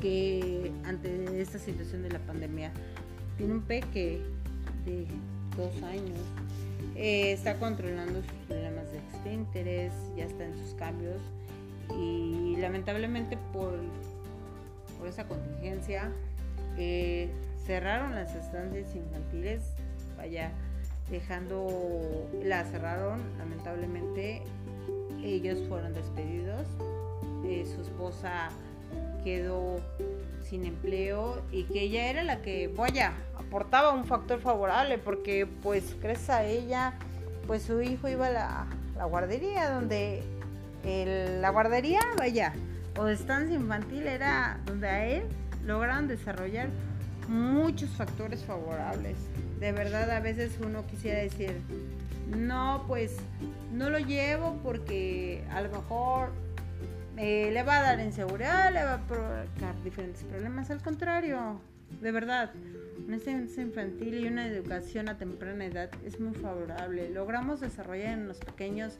que 0.00 0.72
ante 0.84 1.42
esta 1.42 1.58
situación 1.58 2.04
de 2.04 2.10
la 2.10 2.20
pandemia 2.20 2.72
tiene 3.36 3.52
un 3.52 3.62
peque 3.62 4.22
de 4.86 5.06
dos 5.58 5.82
años, 5.82 6.18
eh, 6.96 7.32
está 7.32 7.58
controlando 7.58 8.22
sus 8.22 8.32
problemas 8.48 8.86
de 9.24 9.34
interés, 9.34 9.92
ya 10.16 10.24
está 10.24 10.46
en 10.46 10.56
sus 10.56 10.72
cambios 10.76 11.20
y 12.00 12.56
lamentablemente 12.56 13.36
por, 13.52 13.74
por 14.98 15.06
esa 15.06 15.28
contingencia 15.28 16.10
cerraron 17.66 18.14
las 18.14 18.34
estancias 18.34 18.94
infantiles, 18.94 19.62
vaya, 20.16 20.52
dejando, 21.10 22.28
la 22.42 22.64
cerraron, 22.64 23.20
lamentablemente 23.38 24.42
ellos 25.22 25.58
fueron 25.68 25.94
despedidos, 25.94 26.66
eh, 27.44 27.64
su 27.74 27.82
esposa 27.82 28.50
quedó 29.24 29.80
sin 30.42 30.64
empleo 30.64 31.40
y 31.52 31.64
que 31.64 31.82
ella 31.82 32.08
era 32.08 32.24
la 32.24 32.42
que, 32.42 32.68
vaya, 32.68 33.12
aportaba 33.38 33.92
un 33.92 34.04
factor 34.04 34.40
favorable 34.40 34.98
porque 34.98 35.46
pues 35.46 35.98
gracias 36.00 36.30
a 36.30 36.44
ella, 36.44 36.94
pues 37.46 37.62
su 37.62 37.80
hijo 37.80 38.08
iba 38.08 38.26
a 38.26 38.30
la, 38.30 39.04
guardería 39.04 39.70
donde 39.70 40.22
la 41.40 41.50
guardería, 41.50 42.00
vaya, 42.18 42.52
o 42.98 43.06
estancia 43.08 43.54
infantil 43.54 44.06
era 44.06 44.60
donde 44.66 44.88
a 44.88 45.06
él 45.06 45.22
lograron 45.66 46.08
desarrollar 46.08 46.68
muchos 47.28 47.90
factores 47.90 48.44
favorables. 48.44 49.16
De 49.60 49.72
verdad, 49.72 50.10
a 50.10 50.20
veces 50.20 50.58
uno 50.64 50.86
quisiera 50.86 51.20
decir, 51.20 51.60
no, 52.36 52.84
pues 52.88 53.16
no 53.72 53.90
lo 53.90 53.98
llevo 53.98 54.58
porque 54.62 55.44
a 55.50 55.60
lo 55.60 55.70
mejor 55.70 56.32
eh, 57.16 57.50
le 57.52 57.62
va 57.62 57.78
a 57.78 57.82
dar 57.82 58.00
inseguridad, 58.00 58.72
le 58.72 58.84
va 58.84 58.94
a 58.94 59.06
provocar 59.06 59.74
diferentes 59.84 60.24
problemas. 60.24 60.70
Al 60.70 60.82
contrario, 60.82 61.60
de 62.00 62.12
verdad, 62.12 62.52
una 63.06 63.16
enseñanza 63.16 63.60
infantil 63.60 64.20
y 64.20 64.26
una 64.26 64.46
educación 64.46 65.08
a 65.08 65.18
temprana 65.18 65.66
edad 65.66 65.90
es 66.04 66.20
muy 66.20 66.34
favorable. 66.34 67.10
Logramos 67.10 67.60
desarrollar 67.60 68.18
en 68.18 68.28
los 68.28 68.38
pequeños 68.38 68.94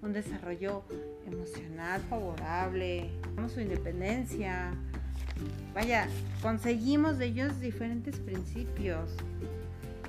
un 0.00 0.12
desarrollo 0.12 0.84
emocional 1.26 2.00
favorable, 2.08 3.10
su 3.52 3.60
independencia, 3.60 4.72
vaya, 5.74 6.08
conseguimos 6.40 7.18
de 7.18 7.26
ellos 7.26 7.60
diferentes 7.60 8.18
principios. 8.18 9.10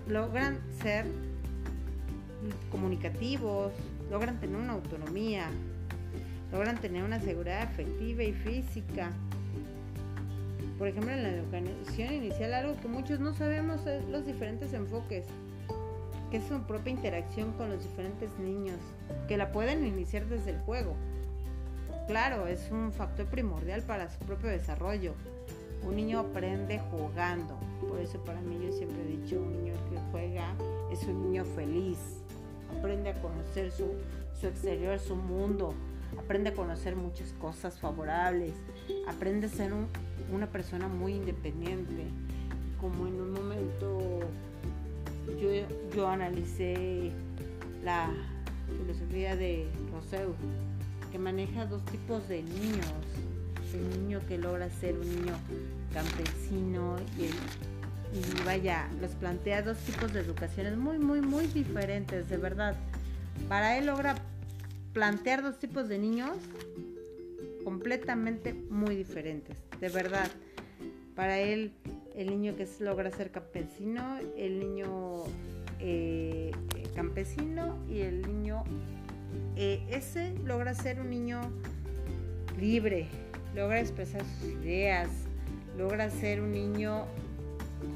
Logran 0.07 0.57
ser 0.81 1.05
comunicativos, 2.71 3.71
logran 4.09 4.39
tener 4.39 4.57
una 4.57 4.73
autonomía, 4.73 5.47
logran 6.51 6.77
tener 6.77 7.03
una 7.03 7.19
seguridad 7.19 7.61
afectiva 7.61 8.23
y 8.23 8.33
física. 8.33 9.11
Por 10.83 10.89
ejemplo, 10.89 11.13
en 11.13 11.23
la 11.23 11.29
educación 11.29 12.13
inicial, 12.13 12.53
algo 12.53 12.75
que 12.75 12.89
muchos 12.89 13.21
no 13.21 13.33
sabemos 13.33 13.87
es 13.87 14.03
los 14.09 14.25
diferentes 14.25 14.73
enfoques, 14.73 15.23
que 16.29 16.35
es 16.35 16.43
su 16.43 16.59
propia 16.63 16.91
interacción 16.91 17.53
con 17.53 17.69
los 17.69 17.81
diferentes 17.81 18.37
niños, 18.37 18.75
que 19.29 19.37
la 19.37 19.53
pueden 19.53 19.87
iniciar 19.87 20.25
desde 20.25 20.51
el 20.51 20.59
juego 20.59 20.97
claro, 22.07 22.47
es 22.47 22.69
un 22.71 22.91
factor 22.91 23.25
primordial 23.27 23.81
para 23.83 24.09
su 24.09 24.19
propio 24.19 24.49
desarrollo. 24.49 25.13
Un 25.83 25.95
niño 25.95 26.19
aprende 26.19 26.79
jugando. 26.91 27.57
Por 27.87 27.99
eso 27.99 28.17
para 28.23 28.41
mí 28.41 28.59
yo 28.63 28.71
siempre 28.71 29.01
he 29.03 29.17
dicho, 29.17 29.41
un 29.41 29.51
niño 29.51 29.73
que 29.89 29.97
juega 30.11 30.53
es 30.91 31.03
un 31.03 31.23
niño 31.23 31.45
feliz. 31.55 31.97
Aprende 32.77 33.09
a 33.11 33.21
conocer 33.21 33.71
su, 33.71 33.85
exterior, 34.45 34.99
su 34.99 35.15
mundo. 35.15 35.73
Aprende 36.17 36.49
a 36.49 36.53
conocer 36.53 36.95
muchas 36.95 37.33
cosas 37.33 37.79
favorables. 37.79 38.53
Aprende 39.07 39.47
a 39.47 39.49
ser 39.49 39.71
una 40.31 40.47
persona 40.47 40.87
muy 40.87 41.13
independiente. 41.13 42.05
Como 42.79 43.07
en 43.07 43.19
un 43.19 43.33
momento 43.33 44.19
yo, 45.93 46.07
analicé 46.07 47.11
la 47.83 48.09
filosofía 48.79 49.35
de 49.35 49.67
Rousseau 49.91 50.35
que 51.11 51.19
maneja 51.19 51.65
dos 51.65 51.83
tipos 51.85 52.27
de 52.27 52.43
niños. 52.43 52.93
El 53.73 54.01
niño 54.01 54.21
que 54.27 54.37
logra 54.37 54.69
ser 54.69 54.95
un 54.95 55.09
niño 55.09 55.33
campesino 55.93 56.95
y, 57.17 57.23
y 58.17 58.45
vaya, 58.45 58.87
los 59.01 59.11
plantea 59.11 59.63
dos 59.63 59.77
tipos 59.79 60.13
de 60.13 60.19
educaciones 60.19 60.77
muy, 60.77 60.99
muy, 60.99 61.21
muy 61.21 61.47
diferentes, 61.47 62.29
de 62.29 62.37
verdad. 62.37 62.75
Para 63.49 63.77
él 63.77 63.87
logra 63.87 64.15
plantear 64.93 65.41
dos 65.41 65.59
tipos 65.59 65.89
de 65.89 65.97
niños 65.97 66.37
completamente 67.63 68.53
muy 68.53 68.95
diferentes, 68.95 69.57
de 69.79 69.89
verdad. 69.89 70.29
Para 71.15 71.39
él, 71.39 71.73
el 72.15 72.29
niño 72.29 72.55
que 72.55 72.67
logra 72.79 73.11
ser 73.11 73.31
campesino, 73.31 74.19
el 74.37 74.59
niño 74.59 75.23
eh, 75.79 76.51
campesino 76.95 77.77
y 77.89 78.01
el 78.01 78.21
niño 78.21 78.63
eh, 79.55 79.83
ese 79.89 80.33
logra 80.45 80.73
ser 80.73 80.99
un 80.99 81.09
niño 81.09 81.41
libre, 82.59 83.07
logra 83.55 83.79
expresar 83.79 84.23
sus 84.25 84.49
ideas, 84.49 85.09
logra 85.77 86.09
ser 86.09 86.41
un 86.41 86.51
niño 86.51 87.05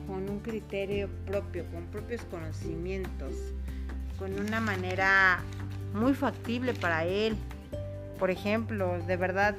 con 0.05 0.29
un 0.29 0.39
criterio 0.39 1.09
propio, 1.25 1.65
con 1.71 1.85
propios 1.87 2.21
conocimientos, 2.25 3.33
con 4.19 4.39
una 4.39 4.59
manera 4.59 5.39
muy 5.93 6.13
factible 6.13 6.73
para 6.73 7.05
él. 7.05 7.35
Por 8.19 8.31
ejemplo, 8.31 8.99
de 9.05 9.17
verdad, 9.17 9.55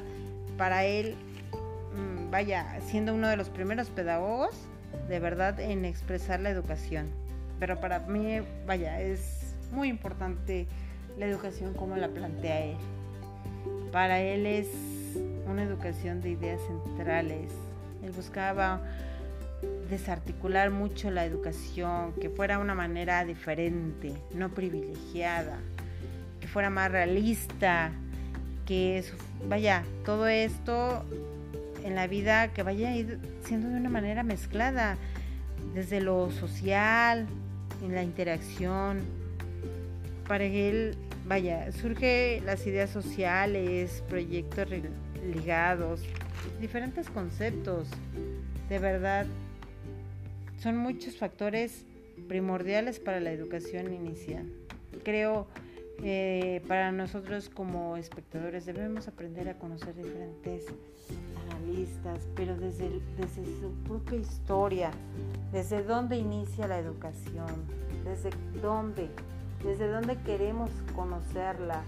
para 0.57 0.85
él, 0.85 1.15
mm, 1.95 2.31
vaya, 2.31 2.81
siendo 2.87 3.15
uno 3.15 3.29
de 3.29 3.37
los 3.37 3.49
primeros 3.49 3.91
pedagogos, 3.91 4.55
de 5.09 5.21
verdad, 5.21 5.59
en 5.61 5.85
expresar 5.85 6.41
la 6.41 6.51
educación. 6.51 7.09
Pero 7.59 7.81
para 7.81 8.01
mí, 8.01 8.41
vaya, 8.67 9.01
es 9.01 9.55
muy 9.73 9.89
importante 9.89 10.67
la 11.19 11.27
educación 11.27 11.75
como 11.75 11.97
la 11.97 12.09
plantea 12.09 12.65
él. 12.67 12.77
Para 13.93 14.21
él 14.21 14.47
es 14.47 14.69
una 15.47 15.63
educación 15.63 16.21
de 16.21 16.31
ideas 16.31 16.61
centrales. 16.67 17.53
Él 18.03 18.13
buscaba 18.13 18.81
desarticular 19.91 20.71
mucho 20.71 21.11
la 21.11 21.25
educación, 21.25 22.13
que 22.21 22.31
fuera 22.31 22.59
una 22.59 22.75
manera 22.75 23.25
diferente, 23.25 24.15
no 24.33 24.51
privilegiada, 24.51 25.59
que 26.49 26.53
fuera 26.55 26.71
más 26.71 26.91
realista, 26.91 27.93
que 28.65 29.05
vaya, 29.49 29.85
todo 30.07 30.27
esto 30.29 31.05
en 31.85 31.95
la 31.95 32.07
vida 32.07 32.55
que 32.55 32.63
vaya 32.63 32.91
siendo 33.45 33.69
de 33.69 33.77
una 33.77 33.91
manera 33.91 34.23
mezclada, 34.23 34.97
desde 35.75 36.01
lo 36.01 36.31
social, 36.31 37.27
en 37.85 37.95
la 37.95 38.03
interacción. 38.03 39.03
Para 40.27 40.45
él 40.45 40.97
vaya, 41.27 41.71
surge 41.71 42.43
las 42.47 42.67
ideas 42.67 42.89
sociales, 42.89 44.03
proyectos 44.09 44.69
ligados, 45.35 46.01
diferentes 46.63 47.11
conceptos. 47.11 47.89
De 48.71 48.79
verdad, 48.79 49.27
son 50.63 50.79
muchos 50.79 51.19
factores 51.19 51.85
primordiales 52.27 53.01
para 53.01 53.21
la 53.21 53.33
educación 53.33 53.93
inicial. 53.93 54.47
Creo 55.05 55.47
eh, 56.03 56.63
para 56.69 56.93
nosotros 56.93 57.49
como 57.49 57.97
espectadores 57.97 58.67
debemos 58.67 59.09
aprender 59.09 59.49
a 59.49 59.59
conocer 59.59 59.95
diferentes 59.95 60.67
analistas, 61.51 62.29
pero 62.35 62.57
desde, 62.57 63.01
desde 63.17 63.45
su 63.61 63.73
propia 63.85 64.19
historia, 64.19 64.91
desde 65.53 65.83
dónde 65.83 66.17
inicia 66.17 66.69
la 66.69 66.79
educación, 66.79 67.67
desde 68.05 68.31
dónde 68.61 69.11
desde 69.65 69.89
dónde 69.89 70.17
queremos 70.23 70.71
conocerla. 70.95 71.83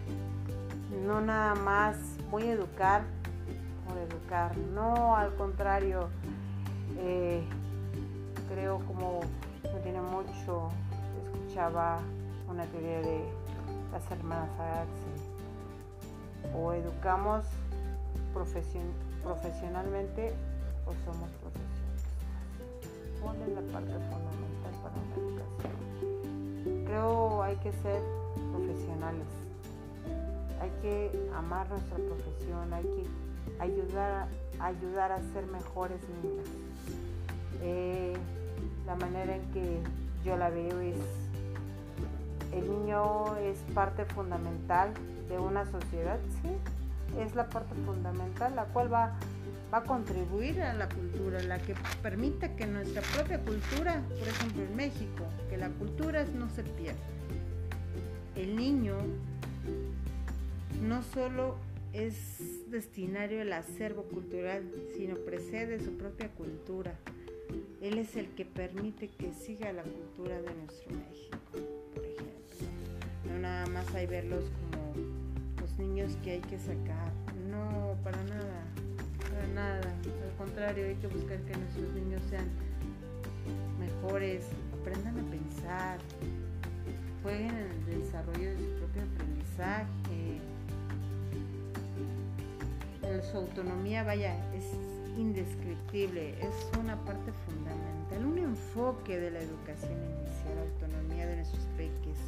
No 1.06 1.20
nada 1.20 1.54
más 1.54 1.96
voy 2.30 2.44
a 2.44 2.52
educar 2.52 3.02
por 3.86 3.96
educar, 3.98 4.56
no 4.74 5.16
al 5.16 5.34
contrario, 5.36 6.08
eh, 6.98 7.42
creo 8.48 8.80
como 8.86 9.20
no 9.64 9.78
tiene 9.82 10.00
mucho, 10.00 10.68
escuchaba 11.24 12.00
una 12.48 12.64
teoría 12.66 13.00
de 13.00 13.24
las 13.92 14.10
hermanas 14.10 14.48
Axel. 14.58 15.20
O 16.54 16.72
educamos 16.72 17.44
profesionalmente 18.32 20.32
o 20.86 20.94
somos 21.04 21.28
profesionistas. 21.40 22.14
¿Cuál 23.20 23.36
es 23.42 23.48
la 23.48 23.60
parte 23.72 23.92
fundamental 23.92 24.72
para 24.82 24.94
una 24.96 25.14
educación? 25.16 25.76
Creo 26.86 27.42
hay 27.42 27.56
que 27.56 27.72
ser 27.72 28.00
profesionales. 28.52 29.26
Hay 30.60 30.70
que 30.82 31.10
amar 31.34 31.68
nuestra 31.70 31.96
profesión, 31.96 32.72
hay 32.72 32.84
que 32.84 33.06
ayudar, 33.62 34.28
ayudar 34.58 35.12
a 35.12 35.20
ser 35.32 35.46
mejores 35.46 36.00
niños. 36.22 36.46
Eh, 37.62 38.14
la 38.86 38.94
manera 38.96 39.36
en 39.36 39.42
que 39.52 39.80
yo 40.24 40.36
la 40.36 40.50
veo 40.50 40.80
es, 40.80 40.96
el 42.52 42.68
niño 42.68 43.36
es 43.36 43.58
parte 43.74 44.04
fundamental 44.04 44.92
de 45.28 45.38
una 45.38 45.64
sociedad, 45.70 46.18
sí, 46.42 46.50
es 47.20 47.34
la 47.34 47.48
parte 47.48 47.74
fundamental, 47.86 48.56
la 48.56 48.64
cual 48.64 48.92
va, 48.92 49.14
va 49.72 49.78
a 49.78 49.84
contribuir 49.84 50.60
a 50.62 50.74
la 50.74 50.88
cultura, 50.88 51.42
la 51.42 51.58
que 51.58 51.74
permita 52.02 52.56
que 52.56 52.66
nuestra 52.66 53.02
propia 53.02 53.40
cultura, 53.40 54.02
por 54.18 54.28
ejemplo 54.28 54.62
en 54.62 54.76
México, 54.76 55.24
que 55.48 55.56
la 55.56 55.68
cultura 55.70 56.24
no 56.34 56.48
se 56.50 56.62
pierda. 56.62 56.98
El 58.36 58.56
niño 58.56 58.96
no 60.82 61.02
solo 61.02 61.56
es 61.92 62.70
destinario 62.70 63.42
al 63.42 63.52
acervo 63.52 64.04
cultural, 64.04 64.64
sino 64.96 65.16
precede 65.16 65.80
su 65.80 65.96
propia 65.96 66.28
cultura. 66.30 66.94
Él 67.80 67.98
es 67.98 68.16
el 68.16 68.28
que 68.34 68.44
permite 68.44 69.08
que 69.08 69.32
siga 69.32 69.72
la 69.72 69.82
cultura 69.82 70.40
de 70.40 70.54
nuestro 70.54 70.90
México. 70.94 71.79
No 73.30 73.38
nada 73.38 73.66
más 73.66 73.94
hay 73.94 74.06
verlos 74.06 74.44
como 74.60 74.94
los 75.60 75.78
niños 75.78 76.16
que 76.22 76.32
hay 76.32 76.40
que 76.40 76.58
sacar. 76.58 77.12
No, 77.50 77.96
para 78.02 78.22
nada, 78.24 78.64
para 79.22 79.46
nada. 79.48 79.94
Al 80.24 80.36
contrario, 80.36 80.86
hay 80.86 80.96
que 80.96 81.06
buscar 81.06 81.38
que 81.38 81.56
nuestros 81.56 81.92
niños 81.94 82.22
sean 82.28 82.48
mejores, 83.78 84.44
aprendan 84.80 85.18
a 85.18 85.30
pensar, 85.30 85.98
jueguen 87.22 87.50
en 87.50 87.70
el 87.88 88.02
desarrollo 88.02 88.50
de 88.50 88.58
su 88.58 88.70
propio 88.78 89.02
aprendizaje. 89.02 90.40
Su 93.30 93.36
autonomía, 93.38 94.02
vaya, 94.04 94.34
es 94.54 94.64
indescriptible, 95.18 96.30
es 96.40 96.78
una 96.78 96.96
parte 97.04 97.32
fundamental, 97.46 98.24
un 98.24 98.38
enfoque 98.38 99.18
de 99.18 99.30
la 99.30 99.40
educación 99.40 99.92
inicial, 99.92 100.58
autonomía 100.58 101.26
de 101.26 101.36
nuestros 101.36 101.64
peques, 101.76 102.18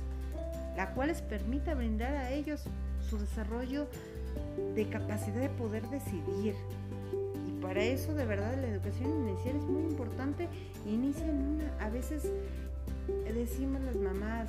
la 0.77 0.93
cual 0.95 1.09
les 1.09 1.23
permita 1.23 1.75
brindar 1.75 2.15
a 2.15 2.31
ellos 2.31 2.65
su 3.09 3.19
desarrollo 3.19 3.87
de 4.75 4.89
capacidad 4.89 5.41
de 5.41 5.49
poder 5.51 5.89
decidir. 5.89 6.55
Y 7.49 7.63
para 7.63 7.83
eso 7.83 8.15
de 8.15 8.25
verdad 8.25 8.55
la 8.61 8.69
educación 8.69 9.29
inicial 9.29 9.57
es 9.57 9.65
muy 9.65 9.83
importante. 9.83 10.49
Inicia 10.87 11.27
en 11.27 11.43
una, 11.43 11.85
a 11.85 11.91
veces 11.91 12.31
decimos 13.35 13.81
las 13.83 13.97
mamás 13.97 14.49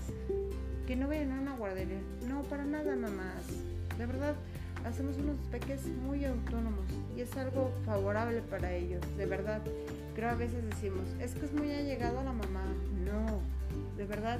que 0.88 0.96
no 0.96 1.08
vayan 1.08 1.32
a 1.32 1.42
una 1.42 1.56
guardería. 1.56 2.02
No, 2.28 2.42
para 2.44 2.64
nada 2.66 2.96
mamás. 2.96 3.44
De 3.98 4.06
verdad, 4.06 4.36
hacemos 4.86 5.18
unos 5.18 5.38
peques 5.52 5.86
muy 5.86 6.26
autónomos 6.26 6.86
y 7.16 7.22
es 7.22 7.36
algo 7.38 7.72
favorable 7.86 8.42
para 8.42 8.74
ellos, 8.74 9.02
de 9.18 9.26
verdad. 9.26 9.62
Creo 10.16 10.30
a 10.30 10.36
veces 10.36 10.64
decimos, 10.70 11.08
es 11.20 11.34
que 11.36 11.46
es 11.46 11.54
muy 11.54 11.72
allegado 11.72 12.20
a 12.20 12.24
la 12.24 12.34
mamá. 12.34 12.66
No, 13.06 13.40
de 13.98 14.06
verdad 14.06 14.40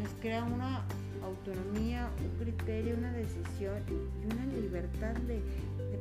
les 0.00 0.10
crea 0.20 0.44
una 0.44 0.84
autonomía, 1.22 2.10
un 2.18 2.44
criterio, 2.44 2.96
una 2.96 3.12
decisión 3.12 3.82
y 3.88 4.34
una 4.34 4.46
libertad 4.46 5.14
de, 5.26 5.40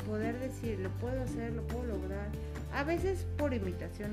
poder 0.06 0.40
decir, 0.40 0.80
lo 0.80 0.90
puedo 0.92 1.22
hacer, 1.22 1.54
lo 1.54 1.62
puedo 1.68 1.86
lograr. 1.86 2.30
A 2.74 2.84
veces 2.84 3.28
por 3.38 3.54
imitación 3.54 4.12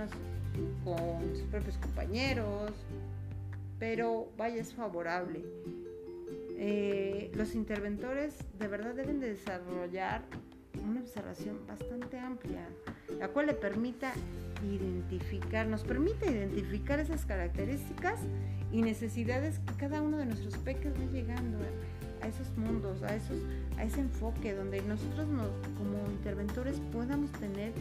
con 0.85 1.37
sus 1.37 1.47
propios 1.49 1.79
compañeros, 1.79 2.73
pero 3.79 4.29
vaya, 4.37 4.61
es 4.61 4.75
favorable. 4.75 5.45
Eh, 6.59 7.31
los 7.35 7.55
interventores 7.55 8.39
de 8.59 8.67
verdad 8.67 8.95
deben 8.95 9.21
de 9.21 9.35
desarrollar 9.35 10.23
una 10.83 11.01
observación 11.01 11.61
bastante 11.67 12.19
amplia, 12.19 12.67
la 13.19 13.29
cual 13.29 13.47
le 13.47 13.55
permita 13.55 14.13
identificar, 14.65 15.67
nos 15.67 15.83
permite 15.85 16.31
identificar 16.31 16.99
esas 16.99 17.25
características 17.25 18.21
y 18.73 18.83
necesidades 18.83 19.59
que 19.61 19.75
cada 19.75 20.03
uno 20.03 20.19
de 20.19 20.27
nuestros 20.27 20.57
peques 20.59 20.93
va 20.95 21.13
llegando 21.13 21.59
a, 22.23 22.29
esos 22.29 22.57
mundos, 22.57 23.03
a 23.03 23.15
esos, 23.15 23.39
a 23.79 23.85
ese 23.85 24.01
enfoque 24.01 24.55
donde 24.55 24.83
nosotros 24.83 25.27
como 25.79 26.11
interventores 26.11 26.81
podamos 26.93 27.31
tener 27.33 27.73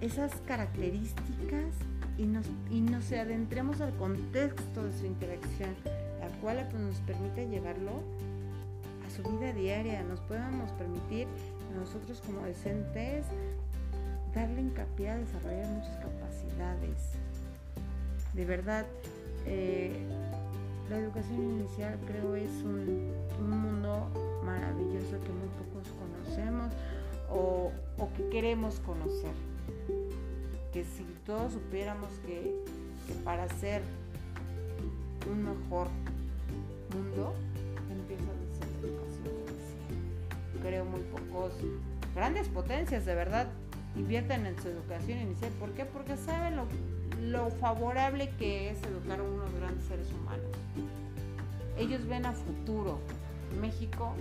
esas 0.00 0.34
características 0.46 1.74
y 2.18 2.26
nos, 2.26 2.46
y 2.70 2.80
nos 2.80 3.10
adentremos 3.12 3.80
al 3.80 3.94
contexto 3.96 4.84
de 4.84 4.92
su 4.92 5.06
interacción 5.06 5.74
la 6.24 6.40
cual 6.40 6.66
pues, 6.70 6.82
nos 6.82 6.96
permite 7.00 7.48
llevarlo 7.48 8.02
a 9.06 9.10
su 9.10 9.22
vida 9.22 9.52
diaria, 9.52 10.02
nos 10.02 10.20
podamos 10.20 10.70
permitir 10.72 11.26
nosotros 11.74 12.22
como 12.24 12.46
docentes 12.46 13.26
darle 14.34 14.60
hincapié 14.62 15.10
a 15.10 15.16
desarrollar 15.16 15.66
muchas 15.68 15.96
capacidades. 15.98 17.12
De 18.34 18.44
verdad, 18.44 18.84
eh, 19.46 20.04
la 20.90 20.98
educación 20.98 21.42
inicial 21.42 21.98
creo 22.06 22.34
es 22.34 22.50
un, 22.62 23.12
mundo 23.40 24.08
maravilloso 24.44 25.20
que 25.20 25.30
muy 25.30 25.48
pocos 25.58 25.88
conocemos 25.98 26.72
o, 27.30 27.72
que 28.16 28.28
queremos 28.28 28.80
conocer. 28.80 29.32
Que 30.72 30.84
si 30.84 31.04
todos 31.24 31.52
supiéramos 31.52 32.10
que, 32.26 32.54
para 33.24 33.48
ser 33.48 33.82
un 35.30 35.42
mejor 35.42 35.88
mundo 36.92 37.34
empieza 37.90 38.24
desde 38.24 38.82
la 38.82 38.88
educación 38.88 39.26
inicial. 39.48 40.62
Creo 40.62 40.84
muy 40.84 41.00
pocos, 41.00 41.52
grandes 42.14 42.48
potencias 42.48 43.04
de 43.04 43.14
verdad, 43.14 43.48
invierten 43.96 44.46
en 44.46 44.60
su 44.60 44.68
educación 44.68 45.20
inicial. 45.20 45.50
¿Por 45.58 45.70
qué? 45.72 45.84
Porque 45.84 46.16
saben 46.16 46.56
lo, 46.56 47.50
favorable 47.60 48.30
que 48.38 48.70
es 48.70 48.82
educar 48.82 49.20
a 49.20 49.22
unos 49.22 49.52
grandes 49.54 49.84
seres 49.84 50.08
humanos. 50.12 50.50
Ellos 51.78 52.06
ven 52.06 52.26
a 52.26 52.32
futuro. 52.32 52.98
México, 53.60 54.14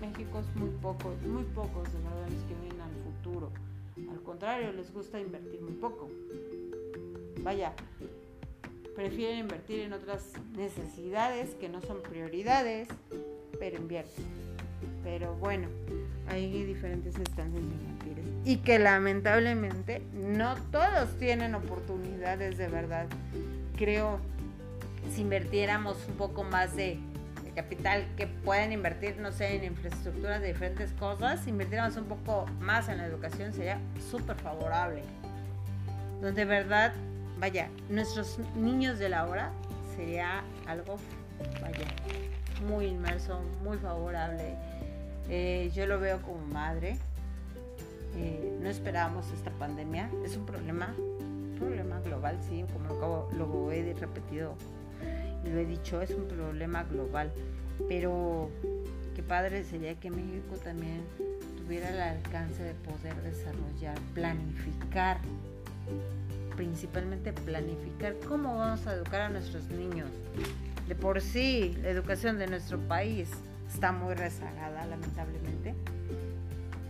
México 0.00 0.40
es 0.40 0.56
muy 0.56 0.70
pocos, 0.80 1.20
muy 1.22 1.44
pocos 1.44 1.92
de 1.92 1.98
verdad 1.98 2.28
los 2.28 2.42
que 2.44 2.54
ven 2.54 2.80
al 2.80 2.90
futuro. 3.04 3.50
Al 4.10 4.20
contrario, 4.22 4.72
les 4.72 4.92
gusta 4.92 5.20
invertir 5.20 5.60
muy 5.60 5.72
poco. 5.72 6.08
Vaya, 7.42 7.72
prefieren 8.94 9.38
invertir 9.38 9.80
en 9.80 9.92
otras 9.92 10.32
necesidades 10.56 11.54
que 11.54 11.68
no 11.68 11.80
son 11.80 12.02
prioridades, 12.02 12.88
pero 13.58 13.76
invierten. 13.78 14.24
Pero 15.02 15.34
bueno, 15.36 15.68
hay 16.28 16.64
diferentes 16.64 17.18
infantiles 17.18 17.89
y 18.44 18.58
que 18.58 18.78
lamentablemente 18.78 20.02
no 20.12 20.54
todos 20.70 21.18
tienen 21.18 21.54
oportunidades 21.54 22.58
de 22.58 22.68
verdad. 22.68 23.06
Creo 23.76 24.18
si 25.14 25.22
invirtiéramos 25.22 25.96
un 26.08 26.14
poco 26.14 26.44
más 26.44 26.76
de, 26.76 26.98
capital 27.54 28.06
que 28.16 28.28
pueden 28.28 28.72
invertir, 28.72 29.18
no 29.18 29.32
sé, 29.32 29.56
en 29.56 29.64
infraestructuras 29.64 30.40
de 30.40 30.48
diferentes 30.48 30.92
cosas, 30.92 31.40
si 31.40 31.50
invirtiéramos 31.50 31.96
un 31.96 32.04
poco 32.04 32.46
más 32.60 32.88
en 32.88 32.98
la 32.98 33.06
educación 33.06 33.52
sería 33.52 33.78
súper 34.08 34.36
favorable. 34.36 35.02
Donde 36.22 36.32
de 36.32 36.44
verdad 36.44 36.92
vaya, 37.40 37.68
nuestros 37.88 38.38
niños 38.54 38.98
de 38.98 39.08
la 39.08 39.26
hora 39.26 39.50
sería 39.96 40.44
algo, 40.66 40.96
vaya, 41.60 41.86
muy 42.66 42.86
inmerso, 42.86 43.40
muy 43.64 43.78
favorable. 43.78 44.54
Eh, 45.28 45.70
yo 45.74 45.86
lo 45.86 45.98
veo 45.98 46.20
como 46.22 46.44
madre. 46.46 46.98
Eh, 48.16 48.58
no 48.60 48.68
esperábamos 48.68 49.30
esta 49.32 49.50
pandemia. 49.52 50.10
Es 50.24 50.36
un 50.36 50.46
problema, 50.46 50.94
un 50.98 51.54
problema 51.58 52.00
global, 52.00 52.38
sí, 52.48 52.64
como 52.72 52.94
lo, 53.00 53.28
lo 53.32 53.72
he 53.72 53.94
repetido 53.94 54.54
y 55.44 55.50
lo 55.50 55.58
he 55.58 55.64
dicho, 55.64 56.00
es 56.02 56.10
un 56.10 56.26
problema 56.28 56.84
global. 56.84 57.32
Pero 57.88 58.50
qué 59.14 59.22
padre 59.22 59.64
sería 59.64 59.94
que 59.98 60.10
México 60.10 60.56
también 60.62 61.02
tuviera 61.56 61.88
el 61.90 62.00
alcance 62.00 62.62
de 62.62 62.74
poder 62.74 63.14
desarrollar, 63.22 63.98
planificar 64.14 65.18
principalmente 66.60 67.32
planificar 67.32 68.14
cómo 68.28 68.58
vamos 68.58 68.86
a 68.86 68.92
educar 68.92 69.22
a 69.22 69.28
nuestros 69.30 69.70
niños. 69.70 70.10
De 70.88 70.94
por 70.94 71.22
sí, 71.22 71.74
la 71.82 71.88
educación 71.88 72.38
de 72.38 72.48
nuestro 72.48 72.78
país 72.78 73.30
está 73.72 73.92
muy 73.92 74.12
rezagada, 74.12 74.84
lamentablemente. 74.84 75.74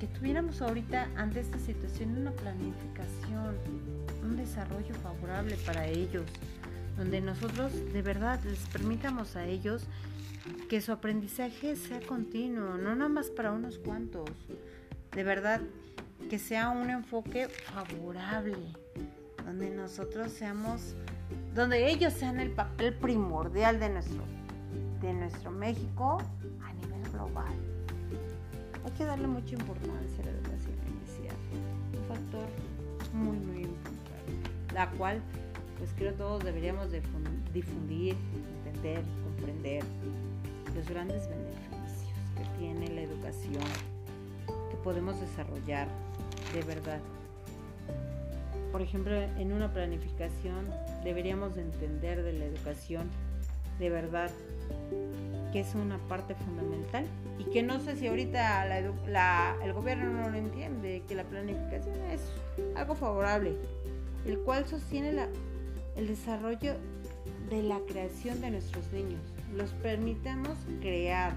Que 0.01 0.07
tuviéramos 0.07 0.63
ahorita 0.63 1.09
ante 1.15 1.41
esta 1.41 1.59
situación 1.59 2.17
una 2.17 2.31
planificación, 2.33 3.55
un 4.23 4.35
desarrollo 4.35 4.95
favorable 4.95 5.57
para 5.67 5.87
ellos, 5.87 6.25
donde 6.97 7.21
nosotros 7.21 7.73
de 7.93 8.01
verdad 8.01 8.41
les 8.45 8.61
permitamos 8.69 9.37
a 9.37 9.45
ellos 9.45 9.85
que 10.71 10.81
su 10.81 10.93
aprendizaje 10.93 11.77
sea 11.77 12.01
continuo, 12.01 12.79
no 12.79 12.95
nada 12.95 13.11
más 13.11 13.29
para 13.29 13.53
unos 13.53 13.79
cuantos. 13.79 14.31
De 15.13 15.23
verdad, 15.23 15.61
que 16.31 16.39
sea 16.39 16.71
un 16.71 16.89
enfoque 16.89 17.49
favorable, 17.49 18.57
donde 19.45 19.69
nosotros 19.69 20.33
seamos, 20.33 20.95
donde 21.55 21.91
ellos 21.91 22.15
sean 22.15 22.41
el 22.41 22.53
papel 22.53 22.95
primordial 22.95 23.79
de 23.79 23.91
nuestro, 23.91 24.23
de 25.03 25.13
nuestro 25.13 25.51
México 25.51 26.23
a 26.63 26.73
nivel 26.73 27.03
global. 27.13 27.53
Hay 28.85 28.91
que 28.93 29.05
darle 29.05 29.27
mucha 29.27 29.55
importancia 29.55 30.23
a 30.23 30.27
la 30.27 30.31
educación 30.31 30.75
inicial, 30.89 31.37
un 31.99 32.09
factor 32.09 32.47
muy, 33.13 33.37
muy 33.37 33.63
importante, 33.63 34.75
la 34.75 34.91
cual 34.93 35.21
pues 35.79 35.91
creo 35.97 36.13
todos 36.15 36.45
deberíamos 36.45 36.89
difundir, 37.53 38.15
entender, 38.67 39.03
comprender 39.25 39.83
los 40.75 40.89
grandes 40.89 41.29
beneficios 41.29 42.19
que 42.37 42.45
tiene 42.59 42.89
la 42.89 43.03
educación 43.03 43.65
que 44.71 44.77
podemos 44.85 45.19
desarrollar 45.21 45.89
de 46.55 46.63
verdad. 46.63 47.01
Por 48.73 48.83
ejemplo, 48.83 49.15
en 49.15 49.53
una 49.53 49.73
planificación 49.73 50.69
deberíamos 51.03 51.57
entender 51.57 52.23
de 52.23 52.35
la 52.35 52.45
educación 52.45 53.09
de 53.79 53.91
verdad 53.91 54.31
que 55.53 55.61
es 55.61 55.75
una 55.75 55.99
parte 56.09 56.35
fundamental 56.35 57.05
y 57.39 57.45
que 57.45 57.63
no 57.63 57.81
sé 57.81 57.97
si 57.97 58.07
ahorita 58.07 58.67
el 58.77 59.73
gobierno 59.73 60.13
no 60.13 60.31
lo 60.31 60.37
entiende, 60.37 61.03
que 61.09 61.15
la 61.15 61.25
planificación 61.25 61.97
es 62.11 62.21
algo 62.77 62.95
favorable, 62.95 63.57
el 64.27 64.39
cual 64.41 64.67
sostiene 64.67 65.13
la, 65.13 65.29
el 65.97 66.07
desarrollo 66.07 66.75
de 67.49 67.63
la 67.63 67.81
creación 67.89 68.41
de 68.41 68.51
nuestros 68.51 68.93
niños. 68.93 69.21
Los 69.57 69.71
permitamos 69.71 70.57
crear. 70.81 71.33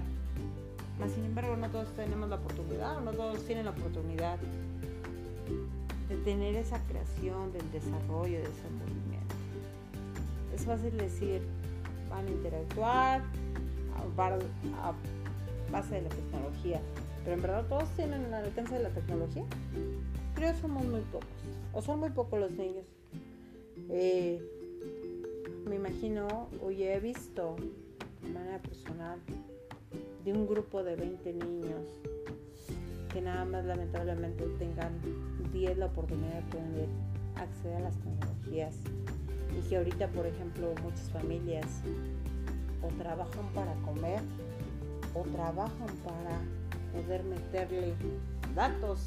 Mas, 1.00 1.10
sin 1.12 1.24
embargo, 1.24 1.56
no 1.56 1.68
todos 1.70 1.88
tenemos 1.96 2.28
la 2.28 2.36
oportunidad, 2.36 2.98
o 2.98 3.00
no 3.00 3.12
todos 3.12 3.44
tienen 3.46 3.64
la 3.64 3.72
oportunidad 3.72 4.38
de 6.08 6.16
tener 6.18 6.54
esa 6.54 6.78
creación, 6.86 7.52
del 7.52 7.68
desarrollo, 7.72 8.38
de 8.38 8.44
ese 8.44 8.70
movimiento. 8.78 9.34
Es 10.54 10.64
fácil 10.64 10.96
decir, 10.96 11.42
a 12.18 12.30
interactuar 12.30 13.22
a, 14.82 14.92
base 15.70 15.96
de 15.96 16.02
la 16.02 16.08
tecnología, 16.08 16.80
pero 17.24 17.36
en 17.36 17.42
verdad 17.42 17.66
todos 17.68 17.88
tienen 17.96 18.22
el 18.22 18.34
alcance 18.34 18.74
de 18.74 18.82
la 18.82 18.90
tecnología. 18.90 19.44
Creo 20.34 20.54
somos 20.56 20.84
muy 20.84 21.00
pocos, 21.00 21.28
o 21.72 21.82
son 21.82 22.00
muy 22.00 22.10
pocos 22.10 22.38
los 22.38 22.52
niños. 22.52 22.84
Eh, 23.90 24.40
me 25.66 25.76
imagino, 25.76 26.48
hoy 26.62 26.84
he 26.84 27.00
visto 27.00 27.56
de 28.22 28.28
manera 28.30 28.58
personal 28.58 29.18
de 30.24 30.32
un 30.32 30.46
grupo 30.46 30.82
de 30.82 30.96
20 30.96 31.32
niños 31.32 31.82
que 33.12 33.20
nada 33.20 33.44
más 33.44 33.64
lamentablemente 33.64 34.44
tengan 34.58 34.92
10 35.52 35.78
la 35.78 35.86
oportunidad 35.86 36.42
de 36.42 36.88
acceder 37.36 37.76
a 37.76 37.80
las 37.80 37.94
tecnologías 37.96 38.76
y 39.56 39.68
que 39.68 39.76
ahorita 39.76 40.08
por 40.08 40.26
ejemplo 40.26 40.74
muchas 40.82 41.08
familias 41.10 41.66
o 42.82 42.88
trabajan 42.98 43.46
para 43.54 43.72
comer 43.82 44.20
o 45.14 45.22
trabajan 45.34 45.88
para 46.04 46.40
poder 46.92 47.24
meterle 47.24 47.94
datos 48.54 49.06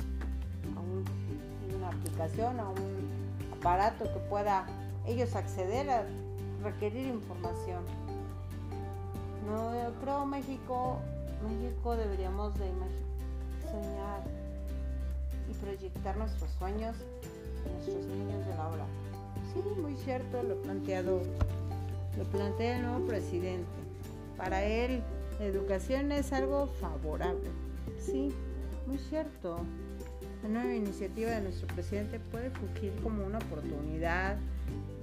a 0.75 1.75
una 1.75 1.89
aplicación, 1.89 2.59
a 2.59 2.69
un 2.69 3.07
aparato 3.57 4.05
que 4.05 4.19
pueda 4.29 4.65
ellos 5.05 5.35
acceder 5.35 5.89
a 5.89 6.03
requerir 6.63 7.07
información. 7.07 7.83
No 9.45 9.71
creo 10.01 10.25
México, 10.25 10.99
México 11.47 11.95
deberíamos 11.95 12.53
de 12.55 12.69
soñar 13.71 14.21
y 15.49 15.53
proyectar 15.53 16.17
nuestros 16.17 16.51
sueños 16.51 16.95
en 17.65 17.73
nuestros 17.73 18.05
niños 18.05 18.45
de 18.45 18.55
la 18.55 18.67
hora. 18.67 19.06
Sí, 19.57 19.81
muy 19.81 19.95
cierto, 19.95 20.43
lo 20.43 20.61
planteado, 20.61 21.21
lo 22.17 22.23
plantea 22.25 22.77
el 22.77 22.83
nuevo 22.83 23.07
presidente. 23.07 23.67
Para 24.37 24.63
él, 24.63 25.01
la 25.39 25.45
educación 25.45 26.11
es 26.11 26.31
algo 26.31 26.67
favorable. 26.67 27.49
Sí, 27.99 28.31
muy 28.85 28.99
cierto. 28.99 29.57
La 30.43 30.49
nueva 30.49 30.75
iniciativa 30.75 31.31
de 31.31 31.41
nuestro 31.41 31.67
presidente 31.67 32.19
puede 32.19 32.51
fugir 32.51 32.93
como 33.01 33.25
una 33.25 33.39
oportunidad 33.39 34.37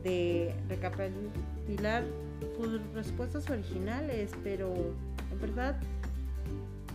de 0.04 0.54
recapitular 0.68 2.04
sus 2.56 2.80
respuestas 2.94 3.50
originales, 3.50 4.30
pero 4.44 4.72
en 5.32 5.40
verdad 5.40 5.76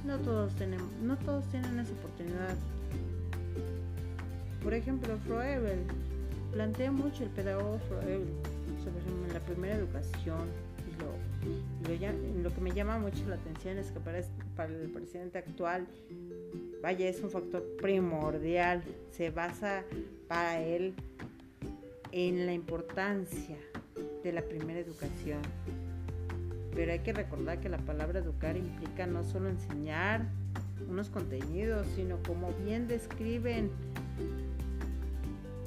no 0.06 0.18
todos 0.20 0.54
tenemos, 0.56 0.90
no 1.02 1.18
todos 1.18 1.44
tienen 1.50 1.78
esa 1.80 1.92
oportunidad. 1.92 2.56
Por 4.64 4.74
ejemplo, 4.74 5.18
Froebel 5.26 5.80
plantea 6.52 6.92
mucho 6.92 7.24
el 7.24 7.30
pedagogo 7.30 7.80
sobre 7.88 8.20
la 9.34 9.40
primera 9.42 9.76
educación 9.76 10.48
y 10.88 11.02
lo, 11.02 12.44
lo, 12.44 12.54
que 12.54 12.62
me 12.62 12.72
llama 12.72 12.98
mucho 12.98 13.28
la 13.28 13.36
atención 13.36 13.78
es 13.78 13.92
que 13.92 14.00
para 14.00 14.20
el 14.70 14.90
presidente 14.90 15.38
actual, 15.38 15.88
vaya, 16.82 17.08
es 17.08 17.22
un 17.22 17.30
factor 17.30 17.64
primordial, 17.78 18.84
se 19.12 19.30
basa 19.30 19.84
para 20.28 20.62
él 20.62 20.94
en 22.12 22.46
la 22.46 22.54
importancia 22.54 23.58
de 24.24 24.34
la 24.34 24.42
primera 24.42 24.80
educación. 24.80 25.42
Pero 26.74 26.92
hay 26.92 27.00
que 27.00 27.14
recordar 27.14 27.60
que 27.60 27.70
la 27.70 27.80
palabra 27.80 28.20
educar 28.20 28.56
implica 28.58 29.06
no 29.06 29.24
solo 29.24 29.50
enseñar 29.50 30.26
unos 30.90 31.10
contenidos, 31.10 31.88
sino 31.96 32.22
como 32.24 32.52
bien 32.54 32.88
describen 32.88 33.70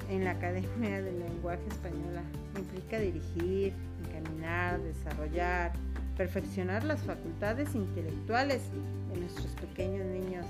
en 0.09 0.25
la 0.25 0.31
Academia 0.31 1.01
del 1.01 1.19
Lenguaje 1.19 1.63
Española, 1.67 2.21
implica 2.57 2.99
dirigir, 2.99 3.73
encaminar, 4.05 4.79
desarrollar, 4.81 5.73
perfeccionar 6.17 6.83
las 6.83 7.01
facultades 7.01 7.73
intelectuales 7.75 8.61
de 9.11 9.19
nuestros 9.19 9.51
pequeños 9.53 10.05
niños, 10.05 10.45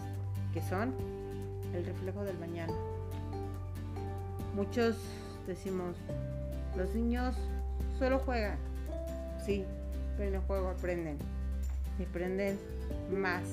que 0.53 0.61
son 0.61 0.93
el 1.73 1.85
reflejo 1.85 2.23
del 2.23 2.37
mañana. 2.39 2.73
Muchos 4.55 4.97
decimos, 5.47 5.95
los 6.77 6.93
niños 6.93 7.35
solo 7.97 8.19
juegan, 8.19 8.57
sí, 9.45 9.65
pero 10.17 10.29
en 10.29 10.35
el 10.35 10.41
juego 10.41 10.69
aprenden 10.69 11.17
y 11.99 12.03
aprenden 12.03 12.59
más. 13.11 13.43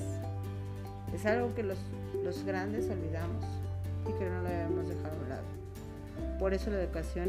Es 1.15 1.27
algo 1.27 1.55
que 1.55 1.63
los, 1.63 1.79
los 2.23 2.45
grandes 2.45 2.89
olvidamos 2.89 3.45
y 4.09 4.19
que 4.19 4.29
no 4.29 4.43
lo 4.43 4.49
debemos 4.49 4.89
dejar 4.89 5.11
a 5.11 5.15
un 5.15 5.29
lado. 5.29 5.60
Por 6.41 6.55
eso 6.55 6.71
la 6.71 6.83
educación 6.83 7.29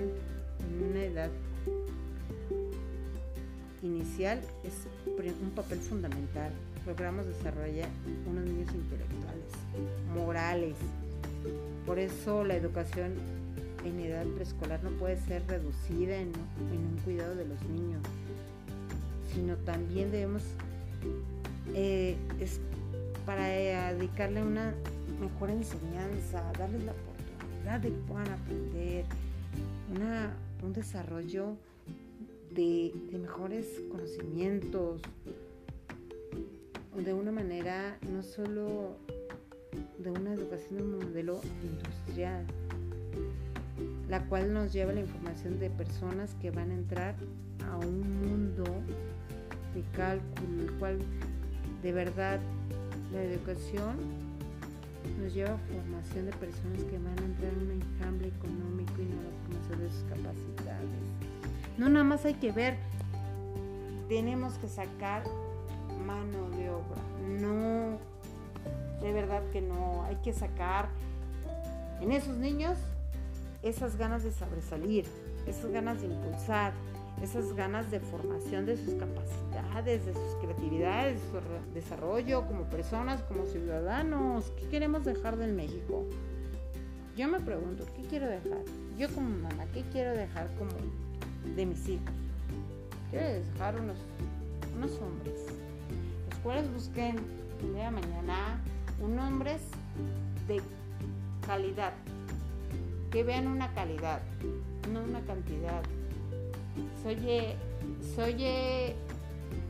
en 0.62 0.90
una 0.90 1.04
edad 1.04 1.30
inicial 3.84 4.40
es 4.64 4.74
un 5.44 5.52
papel 5.52 5.80
fundamental. 5.80 6.54
Logramos 6.88 7.26
desarrollar 7.26 7.90
unos 8.26 8.46
niños 8.46 8.74
intelectuales, 8.74 9.52
morales. 10.16 10.76
Por 11.86 12.00
eso 12.00 12.46
la 12.46 12.56
educación 12.56 13.16
en 13.84 14.00
edad 14.00 14.26
preescolar 14.28 14.82
no 14.82 14.92
puede 14.92 15.18
ser 15.18 15.46
reducida 15.46 16.16
en, 16.16 16.32
un 16.72 16.98
cuidado 17.04 17.36
de 17.36 17.46
los 17.46 17.62
niños, 17.64 18.02
sino 19.34 19.58
también 19.58 20.10
debemos, 20.12 20.44
eh, 21.74 22.16
es 22.40 22.62
para 23.26 23.46
dedicarle 23.48 24.42
una 24.42 24.74
mejor 25.20 25.50
enseñanza, 25.50 26.50
darles 26.58 26.86
la 26.86 26.94
oportunidad 27.62 27.80
de 27.80 27.90
que 27.90 27.98
puedan 28.08 28.30
aprender, 28.30 29.06
un 30.64 30.74
desarrollo 30.74 31.58
de, 32.52 32.94
de 33.12 33.18
mejores 33.18 33.66
conocimientos, 33.90 35.02
de 36.96 37.14
una 37.14 37.32
manera 37.32 37.98
no 38.12 38.22
solo 38.22 38.98
de 39.98 40.12
una 40.12 40.34
educación 40.34 40.78
de 40.78 40.84
un 40.84 41.00
modelo 41.00 41.42
industrial, 41.64 42.46
la 44.08 44.24
cual 44.28 44.54
nos 44.54 44.72
lleva 44.72 44.94
la 44.94 45.00
información 45.00 45.60
de 45.60 45.70
personas 45.72 46.36
que 46.42 46.52
van 46.52 46.70
a 46.70 46.76
entrar 46.76 47.16
a 47.72 47.78
un 47.78 48.02
mundo 48.22 48.66
de 49.74 49.82
cálculo, 49.96 50.62
el 50.62 50.72
cual 50.74 51.00
de 51.82 51.92
verdad 51.92 52.40
la 53.12 53.24
educación 53.24 54.21
nos 55.20 55.34
lleva 55.34 55.54
a 55.54 55.58
formación 55.58 56.26
de 56.26 56.32
personas 56.34 56.84
que 56.84 56.98
van 56.98 57.18
a 57.20 57.26
entrar 57.26 57.54
en 57.54 57.62
un 57.62 57.72
enjambre 57.82 58.28
económico 58.28 58.94
y 59.00 59.06
no 59.06 59.22
la 59.22 59.32
formación 59.46 59.80
de 59.80 59.90
sus 59.90 60.04
capacidades. 60.04 60.90
No 61.78 61.90
nada 61.90 62.04
más 62.04 62.26
hay 62.26 62.36
que 62.36 62.52
ver, 62.52 62.78
tenemos 64.08 64.54
que 64.56 64.68
sacar 64.68 65.24
mano 66.06 66.50
de 66.52 66.70
obra. 66.70 67.02
No, 67.40 67.98
de 69.02 69.12
verdad 69.12 69.42
que 69.52 69.62
no, 69.62 70.04
hay 70.04 70.18
que 70.18 70.34
sacar 70.34 70.90
en 72.02 72.12
esos 72.12 72.38
niños 72.38 72.78
esas 73.64 73.96
ganas 73.96 74.24
de 74.24 74.32
sobresalir, 74.32 75.06
esas 75.46 75.72
ganas 75.72 76.02
de 76.02 76.08
impulsar, 76.08 76.74
esas 77.22 77.54
ganas 77.54 77.92
de 77.92 78.00
formación 78.00 78.66
de 78.66 78.78
sus 78.78 78.96
capacidades, 78.96 80.06
de 80.06 80.14
sus 80.14 80.36
creatividades, 80.42 81.22
de 81.22 81.30
su 81.30 81.74
desarrollo 81.74 82.46
como 82.48 82.64
personas, 82.66 83.22
como 83.24 83.46
ciudadanos. 83.46 84.52
¿Qué 84.58 84.68
queremos 84.70 85.06
dejar 85.06 85.38
del 85.38 85.54
México? 85.54 86.06
Yo 87.16 87.28
me 87.28 87.40
pregunto, 87.40 87.86
¿qué 87.96 88.04
quiero 88.04 88.28
dejar? 88.28 88.64
Yo 88.98 89.10
como 89.14 89.30
mamá, 89.30 89.66
¿qué 89.74 89.84
quiero 89.92 90.12
dejar 90.12 90.48
como 90.58 90.72
de 91.56 91.66
mis 91.66 91.88
hijos? 91.90 92.10
Quiero 93.10 93.28
dejar 93.28 93.80
unos, 93.80 93.98
unos 94.76 94.92
hombres, 95.02 95.36
los 96.30 96.40
cuales 96.40 96.74
busquen 96.74 97.18
el 97.62 97.74
día 97.74 97.86
de 97.86 97.92
mañana 97.92 98.62
un 99.02 99.18
hombres 99.20 99.62
de 100.48 100.62
calidad, 101.46 101.94
que 103.12 103.24
vean 103.24 103.48
una 103.48 103.74
calidad, 103.74 104.22
no 104.92 105.04
una 105.04 105.22
cantidad. 105.22 105.84
Soy, 107.02 107.18
soy 108.16 108.36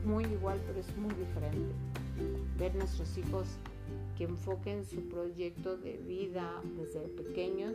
muy 0.04 0.24
igual, 0.24 0.60
pero 0.66 0.80
es 0.80 0.96
muy 0.96 1.14
diferente. 1.14 1.72
Ver 2.58 2.74
nuestros 2.74 3.16
hijos 3.18 3.46
que 4.16 4.24
enfoquen 4.24 4.84
su 4.84 5.08
proyecto 5.08 5.76
de 5.76 5.96
vida 5.98 6.60
desde 6.76 7.00
pequeños. 7.08 7.74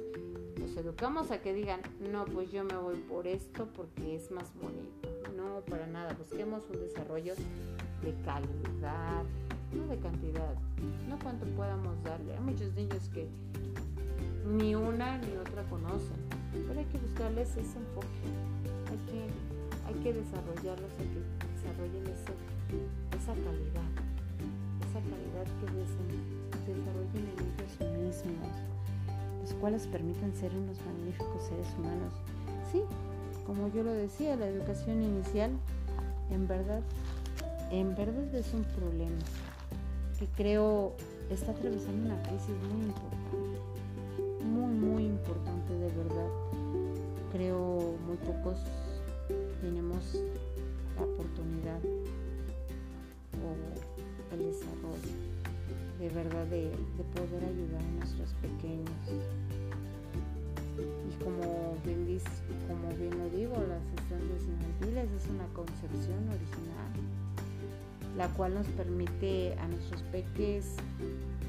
Los 0.57 0.75
educamos 0.77 1.31
a 1.31 1.41
que 1.41 1.53
digan, 1.53 1.81
no, 2.11 2.25
pues 2.25 2.51
yo 2.51 2.63
me 2.63 2.77
voy 2.77 2.95
por 2.95 3.27
esto 3.27 3.67
porque 3.75 4.15
es 4.15 4.31
más 4.31 4.51
bonito. 4.55 5.09
No, 5.35 5.61
para 5.69 5.87
nada. 5.87 6.13
Busquemos 6.13 6.63
un 6.69 6.79
desarrollo 6.79 7.33
de 8.03 8.13
calidad, 8.23 9.23
no 9.73 9.87
de 9.87 9.97
cantidad, 9.97 10.55
no 11.07 11.17
cuánto 11.19 11.45
podamos 11.55 12.01
darle. 12.03 12.33
Hay 12.33 12.41
muchos 12.41 12.73
niños 12.73 13.09
que 13.13 13.27
ni 14.45 14.75
una 14.75 15.17
ni 15.17 15.35
otra 15.37 15.63
conocen, 15.69 16.17
pero 16.67 16.79
hay 16.79 16.85
que 16.85 16.97
buscarles 16.97 17.49
ese 17.51 17.77
enfoque. 17.77 18.56
Que, 19.05 19.29
hay 19.87 19.93
que 20.03 20.13
desarrollarlos, 20.13 20.91
hay 20.99 21.07
que 21.07 21.21
desarrollen 21.55 22.07
esa 22.07 23.33
calidad, 23.33 23.89
esa 24.83 24.99
calidad 24.99 25.47
que 25.59 26.73
desarrollen 26.73 27.23
en 27.23 28.05
ellos 28.05 28.25
mismos, 28.25 28.55
los 29.41 29.53
cuales 29.55 29.87
permitan 29.87 30.33
ser 30.35 30.51
unos 30.53 30.77
magníficos 30.85 31.43
seres 31.43 31.67
humanos. 31.77 32.13
Sí, 32.71 32.81
como 33.45 33.69
yo 33.69 33.83
lo 33.83 33.93
decía, 33.93 34.35
la 34.35 34.47
educación 34.47 35.01
inicial 35.01 35.51
en 36.31 36.47
verdad, 36.47 36.81
en 37.71 37.95
verdad 37.95 38.35
es 38.35 38.53
un 38.53 38.63
problema 38.63 39.19
que 40.19 40.25
creo 40.35 40.93
está 41.29 41.51
atravesando 41.51 42.05
una 42.05 42.21
crisis 42.23 42.55
muy 42.71 42.87
importante, 42.87 44.43
muy, 44.43 44.73
muy 44.73 45.05
importante 45.05 45.73
de 45.73 45.87
verdad. 45.87 46.29
Creo 47.31 47.95
muy 48.05 48.17
pocos 48.17 48.59
tenemos 49.61 50.21
la 50.95 51.03
oportunidad 51.03 51.79
o 53.43 54.33
el 54.33 54.43
desarrollo 54.45 55.37
de 55.99 56.09
verdad 56.09 56.45
de, 56.47 56.71
poder 57.15 57.43
ayudar 57.43 57.81
a 57.81 57.91
nuestros 57.97 58.33
pequeños. 58.41 58.89
Y 60.77 61.23
como 61.23 61.75
bien, 61.83 62.19
como 62.67 62.89
bien 62.97 63.17
lo 63.17 63.29
digo, 63.35 63.55
las 63.67 63.81
estancias 63.97 64.43
infantiles 64.47 65.09
es 65.11 65.29
una 65.29 65.47
concepción 65.53 66.29
original 66.29 67.17
la 68.17 68.27
cual 68.29 68.55
nos 68.55 68.65
permite 68.67 69.53
a 69.59 69.67
nuestros 69.67 70.01
peques 70.03 70.75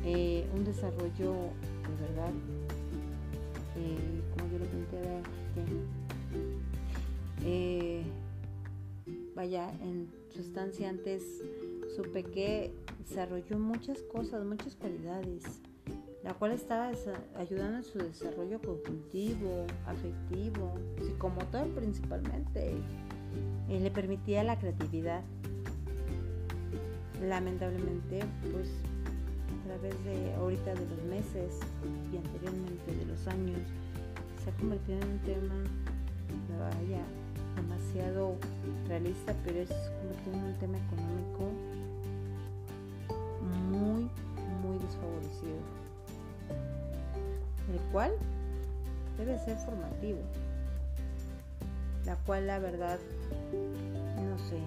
eh, 0.04 0.46
un 0.54 0.64
desarrollo 0.64 1.32
de 1.32 2.06
verdad, 2.06 2.30
eh, 3.76 4.22
como 4.36 4.52
yo 4.52 4.58
lo 4.58 4.66
planteaba, 4.66 5.20
vaya, 9.38 9.70
en 9.82 10.10
su 10.34 10.40
estancia 10.40 10.88
antes 10.88 11.22
su 11.94 12.02
peque 12.10 12.74
desarrolló 12.98 13.56
muchas 13.56 14.02
cosas, 14.12 14.44
muchas 14.44 14.74
cualidades, 14.74 15.44
la 16.24 16.34
cual 16.34 16.50
estaba 16.50 16.90
ayudando 17.36 17.76
en 17.76 17.84
su 17.84 17.98
desarrollo 17.98 18.60
cognitivo, 18.60 19.64
afectivo, 19.86 20.74
psicomotor 21.00 21.68
principalmente. 21.68 22.74
le 23.68 23.90
permitía 23.92 24.42
la 24.42 24.58
creatividad 24.58 25.22
lamentablemente 27.22 28.18
pues 28.50 28.68
a 29.54 29.68
través 29.68 30.04
de 30.04 30.34
ahorita 30.34 30.74
de 30.74 30.80
los 30.80 31.04
meses 31.04 31.60
y 32.12 32.16
anteriormente 32.16 32.92
de 32.92 33.06
los 33.06 33.24
años 33.28 33.60
se 34.42 34.50
ha 34.50 34.54
convertido 34.54 34.98
en 34.98 35.08
un 35.10 35.18
tema 35.20 35.54
vaya 36.58 37.04
demasiado 37.60 38.36
realista 38.86 39.34
pero 39.44 39.60
es 39.60 39.68
convertido 39.68 40.36
en 40.36 40.44
un 40.44 40.54
tema 40.58 40.78
económico 40.78 41.50
muy 43.70 44.10
muy 44.62 44.78
desfavorecido 44.78 45.58
el 47.72 47.80
cual 47.92 48.12
debe 49.18 49.38
ser 49.38 49.56
formativo 49.58 50.20
la 52.06 52.16
cual 52.16 52.46
la 52.46 52.58
verdad 52.58 52.98
no 53.52 54.38
sé 54.38 54.58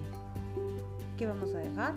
qué 1.16 1.26
vamos 1.26 1.54
a 1.54 1.58
dejar 1.58 1.94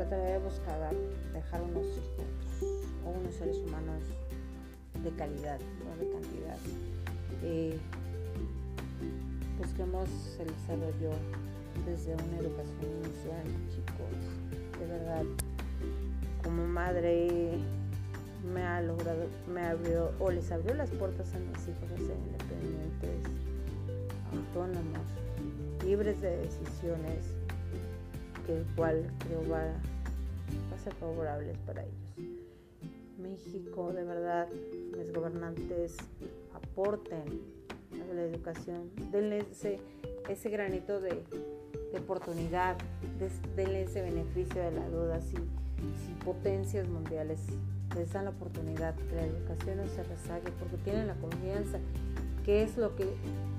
trataré 0.00 0.32
de 0.32 0.38
buscar 0.38 0.94
dejar 1.32 1.62
unos 1.62 1.84
hijos 1.84 2.70
o 3.04 3.10
unos 3.10 3.34
seres 3.34 3.58
humanos 3.58 4.02
de 5.02 5.10
calidad, 5.10 5.58
no 5.84 5.96
de 6.04 6.10
cantidad. 6.10 6.56
Eh, 7.42 7.78
busquemos 9.58 10.08
el 10.40 10.48
desarrollo 10.48 11.10
desde 11.86 12.14
una 12.14 12.38
educación 12.38 12.90
inicial, 13.04 13.44
chicos. 13.70 14.78
De 14.78 14.86
verdad, 14.86 15.24
como 16.42 16.66
madre 16.66 17.58
me 18.52 18.62
ha 18.62 18.80
logrado, 18.80 19.26
me 19.52 19.62
abrió 19.62 20.12
o 20.18 20.30
les 20.30 20.50
abrió 20.50 20.74
las 20.74 20.90
puertas 20.90 21.34
a 21.34 21.38
mis 21.38 21.68
hijos 21.68 21.90
a 21.92 21.96
ser 21.96 22.16
independientes, 22.16 23.30
autónomos, 24.32 25.06
libres 25.84 26.20
de 26.20 26.36
decisiones 26.38 27.34
el 28.50 28.64
cual 28.74 29.10
creo 29.20 29.48
va, 29.48 29.62
a 29.62 30.78
ser 30.78 30.94
favorable 30.94 31.54
para 31.66 31.82
ellos. 31.82 32.32
México, 33.18 33.92
de 33.92 34.04
verdad, 34.04 34.48
mis 34.96 35.12
gobernantes 35.12 35.96
aporten 36.80 37.42
la 38.14 38.22
educación, 38.22 38.90
denle 39.12 39.44
ese, 39.50 39.78
ese 40.28 40.48
granito 40.48 41.00
de, 41.00 41.22
oportunidad, 41.98 42.76
denle 43.56 43.82
ese 43.82 44.00
beneficio 44.00 44.62
de 44.62 44.70
la 44.70 44.88
duda, 44.88 45.20
si, 45.20 45.34
si 45.34 46.12
potencias 46.24 46.88
mundiales 46.88 47.40
les 47.96 48.12
dan 48.12 48.24
la 48.24 48.30
oportunidad 48.30 48.94
que 48.94 49.14
la 49.14 49.26
educación 49.26 49.78
no 49.78 49.88
se 49.88 50.02
rezague 50.04 50.52
porque 50.58 50.76
tienen 50.78 51.08
la 51.08 51.14
confianza 51.14 51.78
que 52.44 52.62
es 52.62 52.76
lo 52.76 52.94
que 52.94 53.04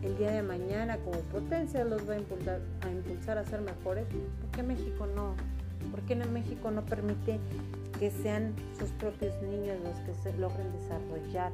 el 0.01 0.17
día 0.17 0.31
de 0.31 0.41
mañana 0.41 0.97
como 0.97 1.19
potencia 1.19 1.83
los 1.83 2.09
va 2.09 2.13
a 2.13 2.17
impulsar 2.19 2.61
a, 2.81 2.89
impulsar 2.89 3.37
a 3.37 3.43
ser 3.43 3.61
mejores, 3.61 4.05
¿por 4.41 4.51
qué 4.51 4.63
México 4.63 5.05
no? 5.05 5.35
¿Por 5.91 6.01
qué 6.01 6.13
en 6.13 6.33
México 6.33 6.71
no 6.71 6.83
permite 6.85 7.39
que 7.99 8.09
sean 8.09 8.55
sus 8.79 8.89
propios 8.91 9.33
niños 9.43 9.77
los 9.83 9.99
que 9.99 10.37
logren 10.37 10.71
desarrollar 10.71 11.51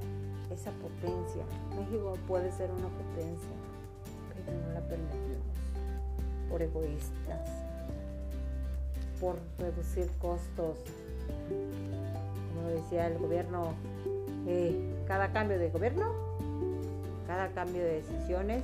esa 0.52 0.72
potencia? 0.72 1.44
México 1.76 2.14
puede 2.28 2.52
ser 2.52 2.70
una 2.72 2.88
potencia, 2.88 3.56
pero 4.30 4.58
no 4.58 4.74
la 4.74 4.82
permitimos 4.82 5.46
por 6.50 6.62
egoístas, 6.62 7.50
por 9.20 9.38
reducir 9.58 10.10
costos. 10.20 10.78
Como 12.56 12.70
decía 12.70 13.08
el 13.08 13.18
gobierno, 13.18 13.74
eh, 14.48 14.96
cada 15.08 15.32
cambio 15.32 15.60
de 15.60 15.70
gobierno 15.70 16.28
cada 17.28 17.50
cambio 17.50 17.84
de 17.84 18.02
decisiones 18.02 18.64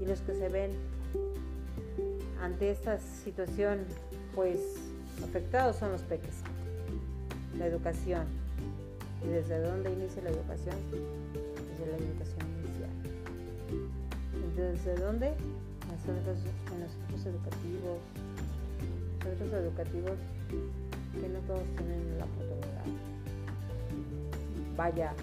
y 0.00 0.04
los 0.04 0.20
que 0.20 0.34
se 0.34 0.48
ven 0.48 0.72
ante 2.42 2.70
esta 2.70 2.98
situación 2.98 3.84
pues 4.34 4.58
afectados 5.22 5.76
son 5.76 5.92
los 5.92 6.02
peques, 6.02 6.34
la 7.56 7.66
educación. 7.66 8.26
¿Y 9.24 9.28
desde 9.28 9.60
dónde 9.60 9.92
inicia 9.92 10.22
la 10.22 10.30
educación? 10.30 10.76
Desde 11.70 11.86
la 11.90 11.96
educación 11.96 12.46
inicial. 12.60 12.90
¿Desde 14.56 14.94
dónde? 15.02 15.28
En 15.28 16.80
los 16.80 16.90
centros, 16.90 17.26
educativos, 17.26 17.98
centros 19.22 19.52
educativos 19.52 20.18
que 20.48 21.28
no 21.28 21.38
todos 21.40 21.62
tienen 21.76 22.18
la 22.18 22.24
oportunidad. 22.24 22.84
Vaya, 24.76 25.14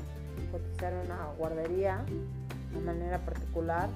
cotizar 0.52 0.94
una 1.06 1.28
guardería 1.38 2.06
de 2.74 2.80
manera 2.80 3.20
particular 3.20 3.90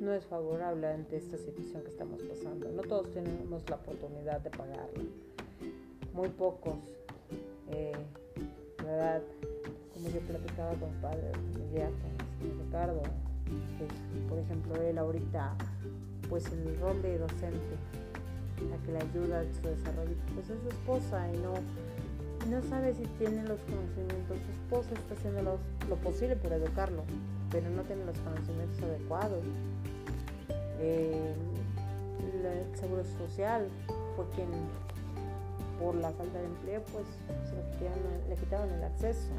no 0.00 0.14
es 0.14 0.24
favorable 0.24 0.86
ante 0.86 1.16
esta 1.16 1.36
situación 1.36 1.82
que 1.82 1.90
estamos 1.90 2.22
pasando. 2.22 2.70
No 2.70 2.82
todos 2.82 3.10
tenemos 3.12 3.68
la 3.68 3.76
oportunidad 3.76 4.40
de 4.40 4.50
pagarla. 4.50 5.02
Muy 6.14 6.28
pocos, 6.28 6.78
eh, 7.70 7.92
¿verdad? 8.90 9.22
como 9.94 10.08
yo 10.08 10.20
platicaba 10.20 10.70
con 10.74 10.90
padre 11.00 11.30
familiar, 11.32 11.90
con 12.40 12.64
Ricardo, 12.64 13.02
que 13.78 14.28
por 14.28 14.38
ejemplo 14.38 14.76
él 14.76 14.98
ahorita, 14.98 15.54
pues 16.28 16.46
el 16.46 16.78
rol 16.80 17.02
de 17.02 17.18
docente, 17.18 17.76
la 18.70 18.76
que 18.84 18.92
le 18.92 18.98
ayuda 18.98 19.40
a 19.40 19.44
su 19.44 19.68
desarrollo, 19.68 20.14
pues 20.34 20.50
es 20.50 20.60
su 20.62 20.68
esposa 20.68 21.28
y 21.32 21.36
no, 21.38 21.54
no 22.50 22.62
sabe 22.68 22.94
si 22.94 23.04
tiene 23.18 23.42
los 23.44 23.60
conocimientos. 23.60 24.38
Su 24.38 24.50
esposa 24.52 24.94
está 24.94 25.14
haciendo 25.14 25.58
lo, 25.88 25.96
posible 25.96 26.36
por 26.36 26.52
educarlo, 26.52 27.02
pero 27.50 27.68
no 27.70 27.82
tiene 27.82 28.04
los 28.04 28.18
conocimientos 28.18 28.82
adecuados. 28.82 29.44
el 30.80 31.34
Seguro 32.76 33.04
Social 33.18 33.68
fue 34.16 34.24
quien 34.34 34.48
por 35.80 35.94
la 35.94 36.10
falta 36.10 36.38
de 36.38 36.44
empleo, 36.44 36.82
pues 36.92 37.06
le 38.28 38.36
quitaron 38.36 38.70
el 38.70 38.84
acceso. 38.84 39.32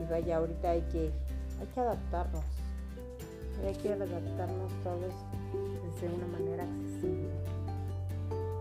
Y 0.00 0.10
vaya, 0.10 0.36
ahorita 0.36 0.70
hay 0.70 0.82
que, 0.92 1.10
hay 1.60 1.66
que 1.74 1.80
adaptarnos. 1.80 2.44
Hay 3.64 3.74
que 3.74 3.92
adaptarnos 3.92 4.72
todos 4.84 5.14
desde 5.84 6.14
una 6.14 6.26
manera 6.26 6.64
accesible. 6.64 7.30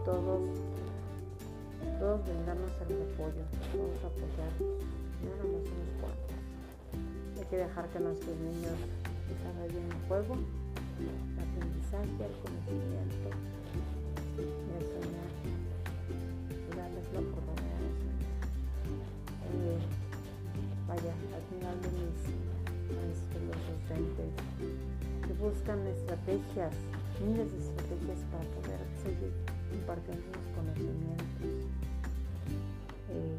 Todos, 0.05 0.41
todos 1.99 2.23
brindarnos 2.23 2.71
el 2.87 3.01
apoyo, 3.01 3.43
todos 3.71 3.97
apoyarnos, 4.01 4.83
no 5.21 5.29
nomás 5.37 5.67
unos 5.67 5.91
cuantos. 5.99 6.31
Hay 7.37 7.45
que 7.45 7.57
dejar 7.57 7.87
que 7.89 7.99
nuestros 7.99 8.35
niños 8.37 8.77
desarrollen 9.29 9.85
el 9.91 10.07
juego, 10.07 10.35
el 10.99 11.39
aprendizaje, 11.39 12.25
el 12.25 12.35
conocimiento 12.41 13.29
y 14.37 15.10
el 17.01 17.07
soñar 17.07 17.23
la 17.23 17.29
oportunidad 17.29 17.71
eh, 19.53 19.77
vaya, 20.87 21.13
de 21.81 21.89
mis 21.91 22.19
maestros, 22.95 23.41
los 23.47 23.59
docentes, 23.67 24.31
que 25.25 25.33
buscan 25.33 25.87
estrategias, 25.87 26.73
miles 27.25 27.51
de 27.51 27.57
estrategias 27.59 28.19
para 28.31 28.43
poder 28.55 28.79
seguir 29.01 29.33
impartiendo 29.73 30.23
sus 30.33 30.47
conocimientos. 30.55 31.25
Eh, 33.09 33.37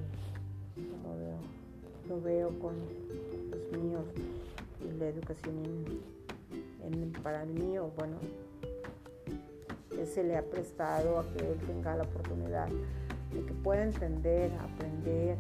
lo 2.09 2.21
veo 2.21 2.49
con 2.59 2.75
los 3.51 3.81
míos 3.81 4.05
y 4.81 4.99
la 4.99 5.09
educación 5.09 5.55
en, 6.83 7.13
para 7.23 7.43
el 7.45 7.51
mío, 7.51 7.91
bueno, 7.97 8.17
se 10.07 10.25
le 10.25 10.37
ha 10.37 10.43
prestado 10.43 11.21
a 11.21 11.27
que 11.29 11.39
él 11.39 11.59
tenga 11.67 11.97
la 11.97 12.03
oportunidad 12.03 12.69
de 13.33 13.45
que 13.45 13.53
pueda 13.55 13.83
entender, 13.83 14.51
aprender, 14.61 15.37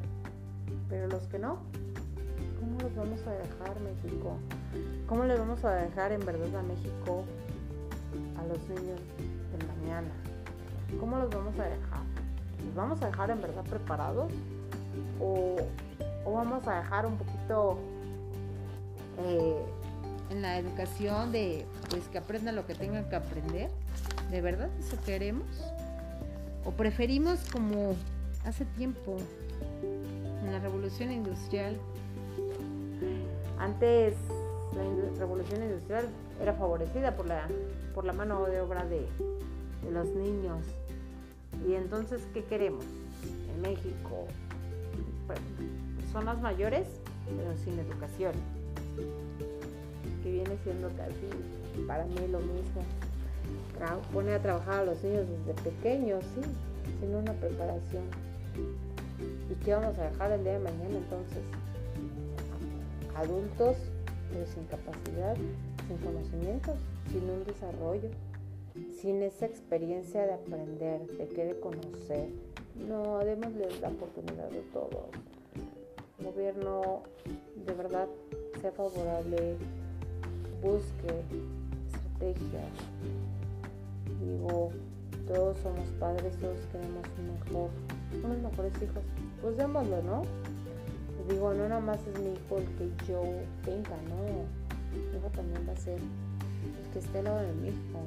pero 0.88 1.08
los 1.08 1.22
que 1.24 1.38
no, 1.38 1.58
¿cómo 2.60 2.78
los 2.80 2.94
vamos 2.94 3.20
a 3.26 3.32
dejar 3.32 3.80
México? 3.80 4.38
¿Cómo 5.06 5.24
les 5.24 5.38
vamos 5.38 5.64
a 5.64 5.74
dejar 5.74 6.12
en 6.12 6.24
verdad 6.24 6.56
a 6.56 6.62
México 6.62 7.24
a 8.38 8.46
los 8.46 8.58
niños 8.68 9.00
de 9.18 9.66
mañana? 9.66 10.10
¿Cómo 10.98 11.18
los 11.18 11.30
vamos 11.30 11.58
a 11.58 11.64
dejar? 11.64 12.02
¿Los 12.64 12.74
vamos 12.74 13.02
a 13.02 13.06
dejar 13.06 13.30
en 13.30 13.40
verdad 13.40 13.64
preparados? 13.64 14.32
¿O, 15.20 15.56
vamos 16.24 16.66
a 16.66 16.76
dejar 16.76 17.06
un 17.06 17.16
poquito 17.16 17.78
eh, 19.18 19.62
en 20.30 20.42
la 20.42 20.58
educación 20.58 21.32
de 21.32 21.66
pues 21.90 22.08
que 22.08 22.18
aprendan 22.18 22.56
lo 22.56 22.66
que 22.66 22.74
tengan 22.74 23.08
que 23.08 23.16
aprender? 23.16 23.70
¿De 24.30 24.40
verdad 24.40 24.70
eso 24.78 24.96
queremos? 25.04 25.46
O 26.64 26.70
preferimos 26.70 27.40
como 27.50 27.94
hace 28.44 28.64
tiempo 28.64 29.16
en 30.44 30.52
la 30.52 30.58
revolución 30.58 31.12
industrial. 31.12 31.76
Antes 33.58 34.16
la 34.74 34.82
revolución 35.18 35.62
industrial 35.62 36.08
era 36.40 36.54
favorecida 36.54 37.14
por 37.14 37.26
la, 37.26 37.46
por 37.94 38.04
la 38.04 38.12
mano 38.12 38.44
de 38.46 38.60
obra 38.60 38.84
de, 38.84 39.06
los 39.90 40.08
niños. 40.10 40.64
Y 41.68 41.74
entonces, 41.74 42.22
¿qué 42.32 42.44
queremos? 42.44 42.84
En 43.54 43.60
México, 43.60 44.26
personas 46.00 46.40
mayores, 46.40 46.86
pero 47.26 47.56
sin 47.58 47.78
educación, 47.78 48.32
que 50.22 50.30
viene 50.30 50.56
siendo 50.62 50.88
casi 50.90 51.84
para 51.86 52.04
mí 52.04 52.28
lo 52.28 52.38
mismo 52.38 52.82
pone 54.12 54.34
a 54.34 54.42
trabajar 54.42 54.80
a 54.80 54.84
los 54.84 55.02
niños 55.02 55.26
desde 55.28 55.60
pequeños, 55.62 56.24
sí, 56.34 56.42
sin 57.00 57.14
una 57.14 57.32
preparación. 57.32 58.04
¿Y 59.50 59.54
qué 59.64 59.74
vamos 59.74 59.98
a 59.98 60.10
dejar 60.10 60.32
el 60.32 60.44
día 60.44 60.54
de 60.54 60.58
mañana 60.60 60.96
entonces? 60.96 61.42
Adultos 63.14 63.76
pero 64.32 64.46
sin 64.46 64.64
capacidad, 64.64 65.36
sin 65.86 65.98
conocimientos, 65.98 66.76
sin 67.10 67.28
un 67.28 67.44
desarrollo, 67.44 68.08
sin 69.00 69.22
esa 69.22 69.46
experiencia 69.46 70.24
de 70.24 70.32
aprender, 70.34 71.06
de 71.18 71.28
querer 71.28 71.60
conocer. 71.60 72.28
No, 72.88 73.18
démosles 73.18 73.80
la 73.80 73.88
oportunidad 73.88 74.48
de 74.50 74.62
todo. 74.72 75.08
Gobierno 76.24 77.02
de 77.66 77.74
verdad 77.74 78.08
sea 78.60 78.72
favorable, 78.72 79.56
busque 80.62 81.24
estrategias, 81.86 82.70
digo, 84.20 84.70
todos 85.26 85.58
somos 85.58 85.86
padres, 85.98 86.36
todos 86.38 86.58
queremos 86.72 87.06
un 87.18 87.34
mejor, 87.34 87.70
unos 88.24 88.38
mejores 88.50 88.72
hijos, 88.82 89.02
pues 89.40 89.56
démoslo, 89.56 90.02
¿no? 90.02 90.22
digo, 91.28 91.54
no 91.54 91.68
nada 91.68 91.80
más 91.80 91.98
es 92.06 92.18
mi 92.18 92.32
hijo 92.32 92.58
el 92.58 92.66
que 92.76 92.90
yo 93.06 93.22
tenga, 93.64 93.96
no, 94.08 94.46
mi 94.92 95.16
hijo 95.16 95.28
también 95.34 95.66
va 95.68 95.72
a 95.72 95.76
ser 95.76 95.98
el 95.98 96.90
que 96.92 96.98
esté 96.98 97.18
al 97.18 97.24
lado 97.24 97.40
de 97.40 97.52
mi 97.54 97.68
hijo, 97.68 98.00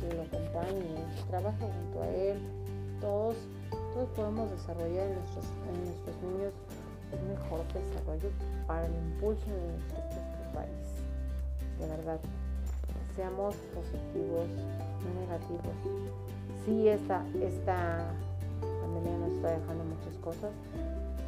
que 0.00 0.14
lo 0.14 0.22
acompañe, 0.22 0.96
trabaje 1.28 1.58
junto 1.58 2.02
a 2.02 2.08
él, 2.08 2.38
todos, 3.00 3.36
todos 3.92 4.08
podemos 4.10 4.50
desarrollar 4.50 5.08
en 5.08 5.14
nuestros, 5.16 5.44
en 5.68 5.84
nuestros 5.84 6.16
niños 6.22 6.52
un 7.12 7.28
mejor 7.28 7.60
desarrollo 7.72 8.30
para 8.66 8.86
el 8.86 8.94
impulso 8.94 9.46
de 9.46 9.72
nuestro 9.72 9.98
país, 10.54 10.86
de 11.78 11.86
verdad 11.86 12.18
seamos 13.16 13.54
positivos, 13.74 14.46
no 15.02 15.20
negativos. 15.20 15.74
Sí, 16.64 16.88
esta, 16.88 17.24
esta 17.40 18.10
pandemia 18.60 19.18
nos 19.18 19.32
está 19.32 19.58
dejando 19.58 19.84
muchas 19.84 20.14
cosas, 20.22 20.50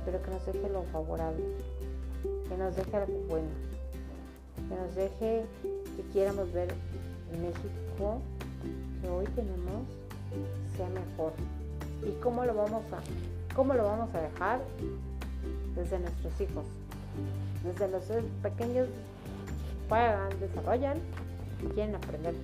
pero 0.04 0.22
que 0.22 0.30
nos 0.30 0.46
deje 0.46 0.68
lo 0.68 0.82
favorable, 0.84 1.44
que 2.48 2.56
nos 2.56 2.76
deje 2.76 2.96
algo 2.96 3.18
bueno, 3.28 3.48
que 4.68 4.74
nos 4.74 4.94
deje 4.94 5.46
que 5.96 6.02
quieramos 6.12 6.52
ver 6.52 6.74
en 7.32 7.42
México 7.42 8.20
que 9.00 9.08
hoy 9.08 9.24
tenemos 9.34 9.82
sea 10.76 10.88
mejor. 10.88 11.32
¿Y 12.06 12.12
cómo 12.20 12.44
lo 12.44 12.54
vamos 12.54 12.84
a, 12.92 13.54
cómo 13.54 13.74
lo 13.74 13.84
vamos 13.84 14.14
a 14.14 14.20
dejar? 14.20 14.60
Desde 15.74 15.98
nuestros 16.00 16.40
hijos, 16.40 16.64
desde 17.64 17.88
los 17.88 18.02
pequeños 18.42 18.88
juegan, 19.88 20.28
desarrollan 20.40 20.98
quieren 21.66 21.94
aprender 21.94 22.34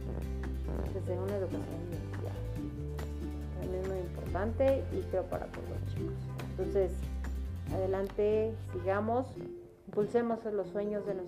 desde 0.92 1.18
una 1.18 1.36
educación 1.36 1.62
inicial. 1.88 2.32
También 3.60 3.82
es 3.82 3.88
muy 3.88 3.98
importante 3.98 4.84
y 4.92 5.00
creo 5.10 5.22
para 5.24 5.46
todos 5.46 5.68
los 5.68 5.94
chicos. 5.94 6.14
Entonces, 6.50 6.92
adelante, 7.72 8.54
sigamos, 8.72 9.26
impulsemos 9.86 10.44
los 10.52 10.68
sueños 10.68 11.06
de 11.06 11.14
los, 11.14 11.26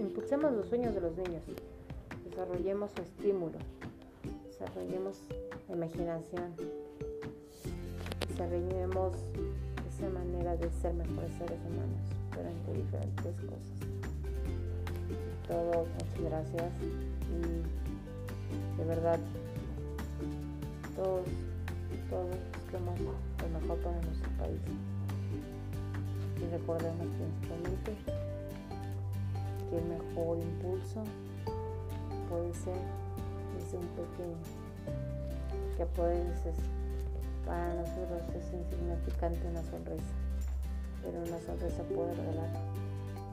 impulsemos 0.00 0.52
los 0.52 0.66
sueños 0.68 0.94
de 0.94 1.00
los 1.00 1.16
niños, 1.16 1.42
desarrollemos 2.28 2.90
su 2.92 3.02
estímulo, 3.02 3.58
desarrollemos 4.46 5.18
la 5.68 5.76
imaginación, 5.76 6.54
desarrollemos 8.28 9.14
esa 9.88 10.08
manera 10.08 10.56
de 10.56 10.70
ser 10.70 10.94
mejores 10.94 11.30
seres 11.38 11.58
humanos, 11.66 12.00
entre 12.32 12.74
diferentes 12.74 13.34
cosas 13.42 14.01
todo, 15.46 15.86
muchas 15.86 16.20
gracias. 16.20 16.72
Y 17.28 18.78
de 18.78 18.84
verdad 18.84 19.18
todos, 20.96 21.26
todos 22.10 22.36
busquemos 22.52 23.00
lo 23.00 23.60
mejor 23.60 23.78
para 23.78 24.00
nuestro 24.02 24.30
país. 24.38 24.60
Y 26.36 26.50
recordemos 26.50 27.06
principalmente 27.06 27.96
que 29.70 29.78
el 29.78 29.84
mejor 29.84 30.38
impulso 30.38 31.02
puede 32.28 32.52
ser 32.54 32.76
desde 33.56 33.78
un 33.78 33.86
pequeño 33.88 34.36
que 35.76 35.86
puede 35.86 36.36
ser 36.42 36.54
para 37.46 37.74
nosotros 37.74 38.22
es 38.36 38.52
insignificante 38.52 39.48
una 39.48 39.62
sonrisa 39.62 40.14
pero 41.02 41.18
una 41.18 41.40
sonrisa 41.40 41.82
puede 41.82 42.14
regalar 42.14 42.48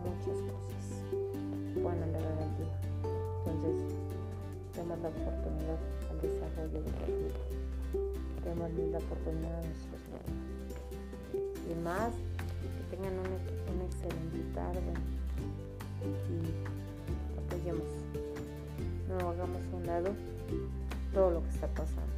muchas 0.04 0.42
cosas 0.52 0.79
puedan 1.82 2.04
andar 2.04 2.22
al 2.24 2.58
día. 2.58 2.76
Entonces, 3.46 3.96
demos 4.76 5.00
la 5.00 5.10
oportunidad 5.10 5.80
al 6.10 6.22
desarrollo 6.22 6.82
de 6.84 6.92
la 6.92 7.06
vida. 7.08 7.40
Demos 8.44 8.72
la 8.92 8.98
oportunidad 8.98 9.60
a 9.60 9.64
nuestros 9.64 10.02
niños. 10.28 10.74
Y 11.70 11.76
más, 11.84 12.12
que 12.12 12.96
tengan 12.96 13.14
un, 13.20 13.32
un 13.76 13.82
excelente 13.86 14.40
tarde 14.54 14.94
y 16.04 16.40
apoyemos. 17.38 17.88
No 19.08 19.30
hagamos 19.30 19.62
un 19.74 19.86
lado 19.86 20.10
todo 21.14 21.32
lo 21.32 21.44
que 21.44 21.50
está 21.50 21.68
pasando. 21.68 22.10